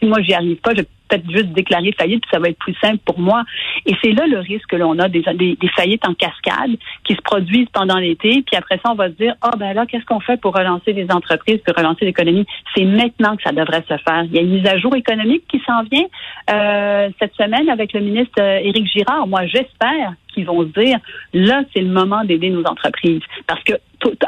si 0.00 0.06
moi 0.06 0.20
j'y 0.22 0.34
arrive 0.34 0.56
pas, 0.56 0.72
je 0.76 0.82
peut-être 1.08 1.30
juste 1.30 1.48
déclarer 1.48 1.92
faillite, 1.98 2.22
puis 2.22 2.30
ça 2.32 2.38
va 2.38 2.48
être 2.48 2.58
plus 2.58 2.74
simple 2.82 2.98
pour 3.04 3.18
moi. 3.18 3.44
Et 3.84 3.94
c'est 4.02 4.12
là 4.12 4.26
le 4.26 4.38
risque 4.38 4.66
que 4.68 4.76
l'on 4.76 4.98
a 4.98 5.08
des, 5.08 5.22
des, 5.34 5.68
faillites 5.76 6.06
en 6.06 6.14
cascade 6.14 6.76
qui 7.04 7.14
se 7.14 7.20
produisent 7.22 7.68
pendant 7.72 7.96
l'été, 7.96 8.42
puis 8.46 8.56
après 8.56 8.80
ça, 8.84 8.92
on 8.92 8.94
va 8.94 9.08
se 9.08 9.14
dire, 9.14 9.34
ah 9.42 9.52
ben 9.58 9.72
là, 9.74 9.86
qu'est-ce 9.86 10.04
qu'on 10.04 10.20
fait 10.20 10.40
pour 10.40 10.54
relancer 10.54 10.92
les 10.92 11.10
entreprises, 11.10 11.58
pour 11.64 11.74
relancer 11.76 12.04
l'économie? 12.04 12.46
C'est 12.74 12.84
maintenant 12.84 13.36
que 13.36 13.42
ça 13.42 13.52
devrait 13.52 13.84
se 13.88 13.96
faire. 13.98 14.24
Il 14.24 14.34
y 14.34 14.38
a 14.38 14.42
une 14.42 14.50
mise 14.50 14.66
à 14.66 14.78
jour 14.78 14.94
économique 14.96 15.44
qui 15.48 15.60
s'en 15.66 15.82
vient 15.84 16.06
euh, 16.50 17.10
cette 17.18 17.34
semaine 17.34 17.68
avec 17.68 17.92
le 17.92 18.00
ministre 18.00 18.40
euh, 18.40 18.58
Éric 18.62 18.86
Girard. 18.86 19.26
Moi, 19.26 19.46
j'espère 19.46 20.14
qu'ils 20.32 20.46
vont 20.46 20.62
se 20.62 20.80
dire, 20.80 20.98
là, 21.32 21.62
c'est 21.74 21.82
le 21.82 21.88
moment 21.88 22.24
d'aider 22.24 22.50
nos 22.50 22.64
entreprises. 22.64 23.22
Parce 23.46 23.62
que 23.64 23.74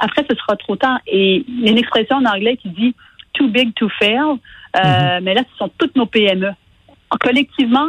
après, 0.01 0.25
ce 0.29 0.35
sera 0.37 0.57
trop 0.57 0.77
tard. 0.77 0.99
Et 1.07 1.45
il 1.47 1.65
y 1.65 1.69
a 1.69 1.73
une 1.73 1.79
expression 1.79 2.17
en 2.17 2.25
anglais 2.25 2.57
qui 2.57 2.69
dit, 2.71 2.95
too 3.35 3.49
big 3.49 3.75
to 3.75 3.89
fail. 3.99 4.39
Euh, 4.77 4.81
mm-hmm. 4.81 5.21
Mais 5.23 5.35
là, 5.35 5.43
ce 5.51 5.57
sont 5.59 5.71
toutes 5.79 5.97
nos 5.97 6.07
PME 6.07 6.51
collectivement, 7.21 7.89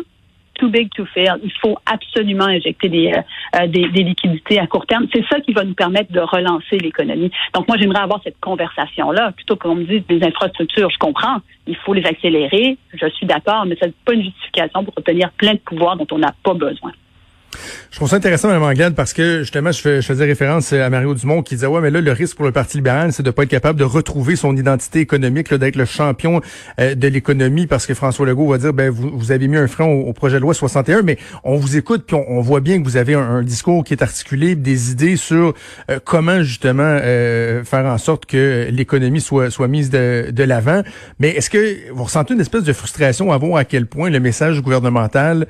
too 0.60 0.70
big 0.70 0.90
to 0.94 1.06
fail. 1.06 1.40
Il 1.44 1.52
faut 1.62 1.78
absolument 1.86 2.46
injecter 2.46 2.90
des, 2.90 3.12
euh, 3.12 3.22
euh, 3.62 3.68
des, 3.68 3.88
des, 3.90 4.04
liquidités 4.04 4.60
à 4.60 4.68
court 4.68 4.86
terme. 4.86 5.08
C'est 5.14 5.24
ça 5.32 5.40
qui 5.40 5.54
va 5.54 5.64
nous 5.64 5.74
permettre 5.74 6.12
de 6.12 6.20
relancer 6.20 6.78
l'économie. 6.78 7.32
Donc, 7.54 7.68
moi, 7.68 7.78
j'aimerais 7.80 8.02
avoir 8.02 8.22
cette 8.24 8.40
conversation-là, 8.40 9.32
plutôt 9.32 9.56
qu'on 9.56 9.76
me 9.76 9.86
dise 9.86 10.06
des 10.08 10.22
infrastructures. 10.26 10.90
Je 10.90 10.98
comprends, 10.98 11.38
il 11.66 11.76
faut 11.78 11.94
les 11.94 12.06
accélérer, 12.06 12.78
je 12.94 13.10
suis 13.10 13.26
d'accord, 13.26 13.66
mais 13.66 13.78
ce 13.82 13.86
n'est 13.86 13.94
pas 14.06 14.14
une 14.14 14.24
justification 14.24 14.84
pour 14.84 14.94
obtenir 14.98 15.32
plein 15.32 15.54
de 15.54 15.60
pouvoirs 15.60 15.96
dont 15.96 16.08
on 16.12 16.20
n'a 16.20 16.34
pas 16.44 16.54
besoin. 16.54 16.92
Je 17.92 17.96
trouve 17.96 18.10
ça 18.10 18.18
intéressant, 18.18 18.48
Mme 18.50 18.64
Anglade, 18.64 18.96
parce 18.96 19.14
que 19.14 19.40
justement, 19.40 19.72
je, 19.72 19.82
fais, 19.82 20.02
je, 20.02 20.08
faisais 20.08 20.26
référence 20.26 20.74
à 20.74 20.90
Mario 20.90 21.14
Dumont 21.16 21.42
qui 21.42 21.56
disait 21.56 21.68
ouais, 21.68 21.82
mais 21.82 21.90
là, 21.90 22.02
le 22.02 22.12
risque 22.12 22.36
pour 22.36 22.46
le 22.46 22.52
Parti 22.52 22.78
libéral, 22.78 23.12
c'est 23.14 23.24
de 23.24 23.32
pas 23.32 23.44
être 23.44 23.50
capable 23.50 23.80
de 23.80 23.84
retrouver 23.84 24.36
son 24.36 24.56
identité 24.56 25.00
économique, 25.00 25.54
d'être 25.54 25.76
le 25.76 25.86
champion 25.86 26.42
euh, 26.80 26.96
de 26.96 27.08
l'économie, 27.08 27.68
parce 27.68 27.86
que 27.86 27.94
François 27.94 28.26
Legault 28.26 28.48
va 28.48 28.58
dire 28.58 28.74
ben 28.74 28.90
vous, 28.90 29.12
vous 29.14 29.32
avez 29.32 29.48
mis 29.48 29.58
un 29.58 29.68
frein 29.68 29.86
au, 29.86 30.14
projet 30.14 30.38
de 30.38 30.42
loi 30.42 30.54
61, 30.54 31.02
mais 31.02 31.18
on 31.44 31.58
vous 31.58 31.78
écoute 31.78 32.04
puis 32.06 32.16
on, 32.16 32.42
voit 32.42 32.60
bien 32.60 32.80
que 32.80 32.86
vous 32.86 32.98
avez 32.98 33.14
un, 33.14 33.44
discours 33.44 33.84
qui 33.84 33.94
est 33.94 34.04
articulé, 34.04 34.56
des 34.56 34.92
idées 34.92 35.16
sur 35.16 35.54
euh, 35.90 36.00
comment 36.04 36.44
justement 36.44 36.84
euh, 36.84 37.64
faire 37.64 37.86
en 37.86 37.98
sorte 37.98 38.26
que 38.26 38.68
l'économie 38.72 39.22
soit 39.22 39.50
soit 39.50 39.68
mise 39.68 39.90
de, 39.90 40.30
de 40.32 40.44
l'avant. 40.44 40.84
Mais 41.20 41.30
est-ce 41.30 41.50
que 41.50 41.92
vous 41.92 42.04
ressentez 42.04 42.34
une 42.34 42.42
espèce 42.42 42.64
de 42.64 42.74
frustration 42.74 43.32
à 43.32 43.38
voir 43.38 43.58
à 43.58 43.66
quel 43.66 43.86
point 43.86 44.10
le 44.10 44.20
message 44.20 44.62
gouvernemental 44.62 45.48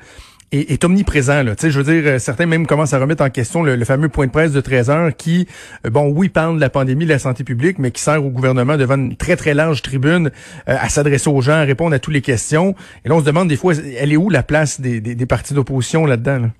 est, 0.52 0.84
omniprésent. 0.84 1.42
Là. 1.42 1.54
Je 1.60 1.80
veux 1.80 1.84
dire, 1.84 2.02
euh, 2.06 2.18
certains 2.18 2.46
même 2.46 2.66
commencent 2.66 2.92
à 2.92 2.98
remettre 2.98 3.22
en 3.22 3.30
question 3.30 3.62
le, 3.62 3.84
fameux 3.84 4.08
point 4.08 4.26
de 4.26 4.32
presse 4.32 4.52
de 4.52 4.60
13 4.60 4.90
heures 4.90 5.16
qui, 5.16 5.46
euh, 5.86 5.90
bon, 5.90 6.08
oui, 6.08 6.28
parle 6.28 6.56
de 6.56 6.60
la 6.60 6.70
pandémie, 6.70 7.04
de 7.04 7.10
la 7.10 7.18
santé 7.18 7.44
publique, 7.44 7.78
mais 7.78 7.90
qui 7.90 8.02
sert 8.02 8.24
au 8.24 8.30
gouvernement 8.30 8.76
devant 8.76 8.96
une 8.96 9.16
très, 9.16 9.36
très 9.36 9.54
large 9.54 9.82
tribune 9.82 10.30
euh, 10.68 10.76
à 10.78 10.88
s'adresser 10.88 11.30
aux 11.30 11.40
gens, 11.40 11.54
à 11.54 11.62
répondre 11.62 11.94
à 11.94 11.98
toutes 11.98 12.14
les 12.14 12.22
questions. 12.22 12.74
Et 13.04 13.08
là, 13.08 13.14
on 13.14 13.20
se 13.20 13.24
demande 13.24 13.48
des 13.48 13.56
fois, 13.56 13.74
elle 13.74 14.12
est 14.12 14.16
où 14.16 14.30
la 14.30 14.42
place 14.42 14.80
des, 14.80 15.00
des, 15.00 15.26
partis 15.26 15.54
d'opposition 15.54 16.06
là-dedans? 16.06 16.30
Ben, 16.40 16.44
euh, 16.44 16.59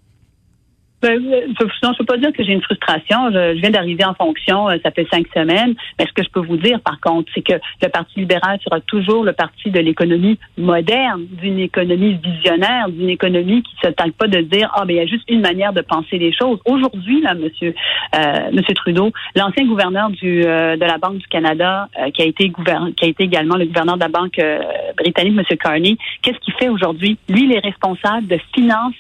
je, 1.03 1.87
non, 1.87 1.93
je 1.93 1.99
peux 1.99 2.05
pas 2.05 2.17
dire 2.19 2.33
que 2.33 2.45
j'ai 2.45 2.53
une 2.53 2.63
frustration. 2.63 3.31
Je, 3.33 3.57
je 3.57 3.61
viens 3.61 3.71
d'arriver 3.71 4.05
en 4.05 4.15
fonction, 4.15 4.69
euh, 4.69 4.77
ça 4.85 4.91
fait 4.91 5.07
cinq 5.11 5.27
semaines. 5.35 5.75
Mais 5.99 6.07
ce 6.07 6.13
que 6.13 6.23
je 6.23 6.29
peux 6.31 6.41
vous 6.41 6.57
dire, 6.57 6.81
par 6.81 7.01
contre, 7.01 7.31
c'est 7.35 7.43
que 7.43 7.55
le 7.83 7.89
Parti 7.89 8.21
libéral 8.21 8.59
sera 8.63 8.81
toujours 8.81 9.25
le 9.25 9.33
parti 9.33 9.71
de 9.71 9.81
l'économie 9.81 10.39
moderne, 10.59 11.27
d'une 11.31 11.59
économie 11.59 12.19
visionnaire, 12.23 12.89
d'une 12.89 13.09
économie 13.09 13.63
qui 13.63 13.75
se 13.83 13.89
tente 13.89 14.13
pas 14.15 14.27
de 14.27 14.41
dire 14.41 14.71
ah 14.75 14.85
ben 14.85 14.95
il 14.95 14.97
y 14.97 15.01
a 15.01 15.07
juste 15.07 15.29
une 15.29 15.41
manière 15.41 15.73
de 15.73 15.81
penser 15.81 16.19
les 16.19 16.33
choses. 16.33 16.59
Aujourd'hui, 16.65 17.21
là, 17.23 17.35
Monsieur 17.35 17.75
euh, 18.15 18.51
Monsieur 18.53 18.75
Trudeau, 18.75 19.13
l'ancien 19.35 19.67
gouverneur 19.67 20.11
du 20.11 20.45
euh, 20.45 20.77
de 20.77 20.85
la 20.85 20.99
Banque 20.99 21.19
du 21.19 21.27
Canada, 21.29 21.89
euh, 21.99 22.11
qui 22.11 22.23
a 22.23 22.27
été 22.27 22.53
qui 22.97 23.05
a 23.05 23.09
été 23.09 23.25
également 23.25 23.57
le 23.57 23.67
gouverneur 23.67 23.97
de 23.97 24.01
la 24.01 24.09
Banque 24.09 24.41
britannique, 24.97 25.35
Monsieur 25.35 25.57
Carney, 25.57 25.97
qu'est-ce 26.23 26.39
qu'il 26.39 26.55
fait 26.55 26.69
aujourd'hui? 26.69 27.19
Lui, 27.29 27.45
il 27.45 27.53
est 27.53 27.61
responsable 27.61 28.27
de 28.27 28.39
finances 28.55 28.95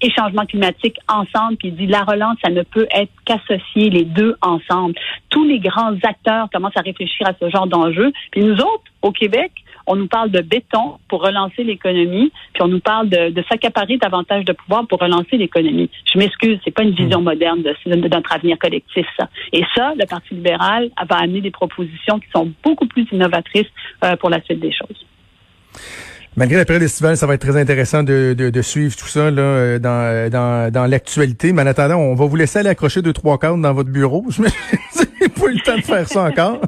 et 0.00 0.10
changement 0.10 0.46
climatique 0.46 0.96
ensemble, 1.08 1.56
puis 1.56 1.68
il 1.68 1.76
dit 1.76 1.86
la 1.86 2.04
relance, 2.04 2.36
ça 2.42 2.50
ne 2.50 2.62
peut 2.62 2.86
être 2.90 3.12
qu'associer 3.24 3.90
les 3.90 4.04
deux 4.04 4.36
ensemble. 4.42 4.94
Tous 5.30 5.44
les 5.44 5.58
grands 5.58 5.96
acteurs 6.02 6.48
commencent 6.52 6.76
à 6.76 6.82
réfléchir 6.82 7.26
à 7.26 7.32
ce 7.40 7.48
genre 7.50 7.66
d'enjeu. 7.66 8.12
Puis 8.30 8.42
nous 8.42 8.54
autres, 8.54 8.84
au 9.02 9.12
Québec, 9.12 9.52
on 9.86 9.96
nous 9.96 10.06
parle 10.06 10.30
de 10.30 10.40
béton 10.40 10.98
pour 11.08 11.22
relancer 11.22 11.64
l'économie, 11.64 12.30
puis 12.52 12.62
on 12.62 12.68
nous 12.68 12.80
parle 12.80 13.08
de, 13.08 13.30
de 13.30 13.44
s'accaparer 13.48 13.96
davantage 13.96 14.44
de 14.44 14.52
pouvoir 14.52 14.86
pour 14.86 15.00
relancer 15.00 15.36
l'économie. 15.36 15.90
Je 16.12 16.18
m'excuse, 16.18 16.58
c'est 16.64 16.70
pas 16.70 16.82
une 16.82 16.94
vision 16.94 17.22
moderne 17.22 17.62
de, 17.62 17.74
de, 17.86 18.08
notre 18.08 18.32
avenir 18.32 18.58
collectif, 18.58 19.06
ça. 19.18 19.28
Et 19.52 19.64
ça, 19.74 19.94
le 19.96 20.06
Parti 20.06 20.34
libéral 20.34 20.90
va 21.08 21.16
amener 21.16 21.40
des 21.40 21.50
propositions 21.50 22.18
qui 22.18 22.28
sont 22.34 22.52
beaucoup 22.62 22.86
plus 22.86 23.06
innovatrices 23.12 23.70
euh, 24.04 24.16
pour 24.16 24.30
la 24.30 24.42
suite 24.42 24.60
des 24.60 24.72
choses. 24.72 25.06
Malgré 26.38 26.56
la 26.56 26.64
période 26.64 26.84
estivale, 26.84 27.16
ça 27.16 27.26
va 27.26 27.34
être 27.34 27.40
très 27.40 27.60
intéressant 27.60 28.04
de, 28.04 28.32
de, 28.32 28.62
suivre 28.62 28.94
tout 28.94 29.08
ça 29.08 29.28
là, 29.28 29.42
euh, 29.42 29.78
dans, 29.80 29.90
euh, 29.90 30.30
dans, 30.30 30.70
dans 30.72 30.86
l'actualité. 30.86 31.52
Mais 31.52 31.62
en 31.62 31.66
attendant, 31.66 31.96
on 31.96 32.14
va 32.14 32.26
vous 32.26 32.36
laisser 32.36 32.60
aller 32.60 32.68
accrocher 32.68 33.02
deux, 33.02 33.12
trois 33.12 33.40
cadres 33.40 33.58
dans 33.58 33.72
votre 33.72 33.90
bureau. 33.90 34.24
Je 34.30 34.42
n'ai 34.42 34.48
pas 35.28 35.46
eu 35.46 35.54
le 35.54 35.60
temps 35.64 35.74
de 35.74 35.82
faire 35.82 36.06
ça 36.06 36.22
encore. 36.22 36.60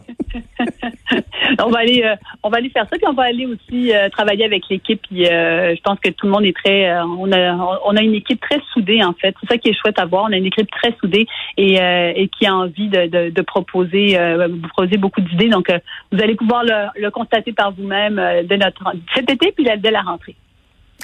on 1.65 1.71
va 1.71 1.79
aller, 1.81 2.03
euh, 2.05 2.17
on 2.43 2.51
va 2.51 2.59
aller 2.59 2.71
faire 2.71 2.85
ça, 2.91 2.97
puis 2.97 3.07
on 3.09 3.13
va 3.13 3.25
aller 3.25 3.47
aussi 3.47 3.93
euh, 3.93 4.09
travailler 4.09 4.45
avec 4.45 4.65
l'équipe. 4.69 5.01
Puis 5.09 5.27
euh, 5.27 5.75
je 5.75 5.81
pense 5.83 5.99
que 6.01 6.11
tout 6.11 6.27
le 6.27 6.33
monde 6.33 6.45
est 6.45 6.57
très, 6.57 6.93
on 7.03 7.31
a, 7.33 7.81
on 7.85 7.97
a 7.97 8.03
une 8.03 8.15
équipe 8.15 8.41
très 8.41 8.61
soudée 8.73 9.03
en 9.03 9.13
fait. 9.13 9.35
C'est 9.41 9.49
ça 9.49 9.59
qui 9.59 9.69
est 9.69 9.75
chouette 9.81 9.99
à 9.99 10.07
voir. 10.07 10.25
On 10.29 10.33
a 10.33 10.37
une 10.37 10.47
équipe 10.47 10.71
très 10.71 10.95
soudée 11.01 11.27
et, 11.57 11.75
et 11.75 12.29
qui 12.29 12.47
a 12.47 12.55
envie 12.55 12.89
de, 12.89 13.07
de, 13.07 13.31
de 13.31 13.43
proposer, 13.43 14.19
vous 14.49 14.69
proposer 14.69 14.97
beaucoup 14.97 15.21
d'idées. 15.21 15.49
Donc 15.49 15.69
vous 16.13 16.21
allez 16.23 16.35
pouvoir 16.35 16.65
le, 16.65 17.01
le 17.01 17.11
constater 17.11 17.53
par 17.53 17.73
vous-même 17.73 18.17
de 18.17 18.57
notre 18.57 18.83
cet 19.15 19.31
été 19.31 19.53
puis 19.53 19.67
dès 19.79 19.91
la 19.91 20.03
rentrée. 20.03 20.37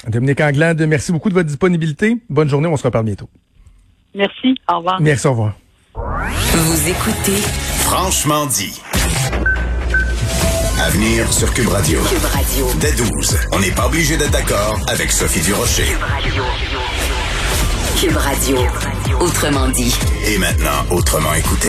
Dominique 0.07 0.41
Anglade, 0.41 0.81
merci 0.87 1.11
beaucoup 1.11 1.29
de 1.29 1.33
votre 1.33 1.47
disponibilité. 1.47 2.17
Bonne 2.29 2.49
journée, 2.49 2.67
on 2.67 2.77
se 2.77 2.83
reparle 2.83 3.05
bientôt. 3.05 3.29
Merci, 4.13 4.55
au 4.71 4.77
revoir. 4.77 5.01
Merci, 5.01 5.27
au 5.27 5.31
revoir. 5.31 5.53
Vous 5.95 6.89
écoutez 6.89 7.41
Franchement 7.87 8.45
dit. 8.45 8.81
Avenir 10.87 11.33
sur 11.33 11.53
Cube 11.53 11.67
Radio. 11.67 11.99
Cube 12.03 12.23
Radio. 12.23 12.65
Dès 12.79 12.93
12, 12.93 13.37
on 13.51 13.59
n'est 13.59 13.71
pas 13.71 13.87
obligé 13.87 14.15
d'être 14.15 14.31
d'accord 14.31 14.79
avec 14.87 15.11
Sophie 15.11 15.41
Durocher. 15.41 15.83
Cube 15.83 15.99
Radio. 16.01 16.43
Cube 17.99 18.15
Radio. 18.15 18.57
Autrement 19.19 19.67
dit. 19.67 19.93
Et 20.25 20.37
maintenant, 20.37 20.85
autrement 20.89 21.33
écouté. 21.33 21.57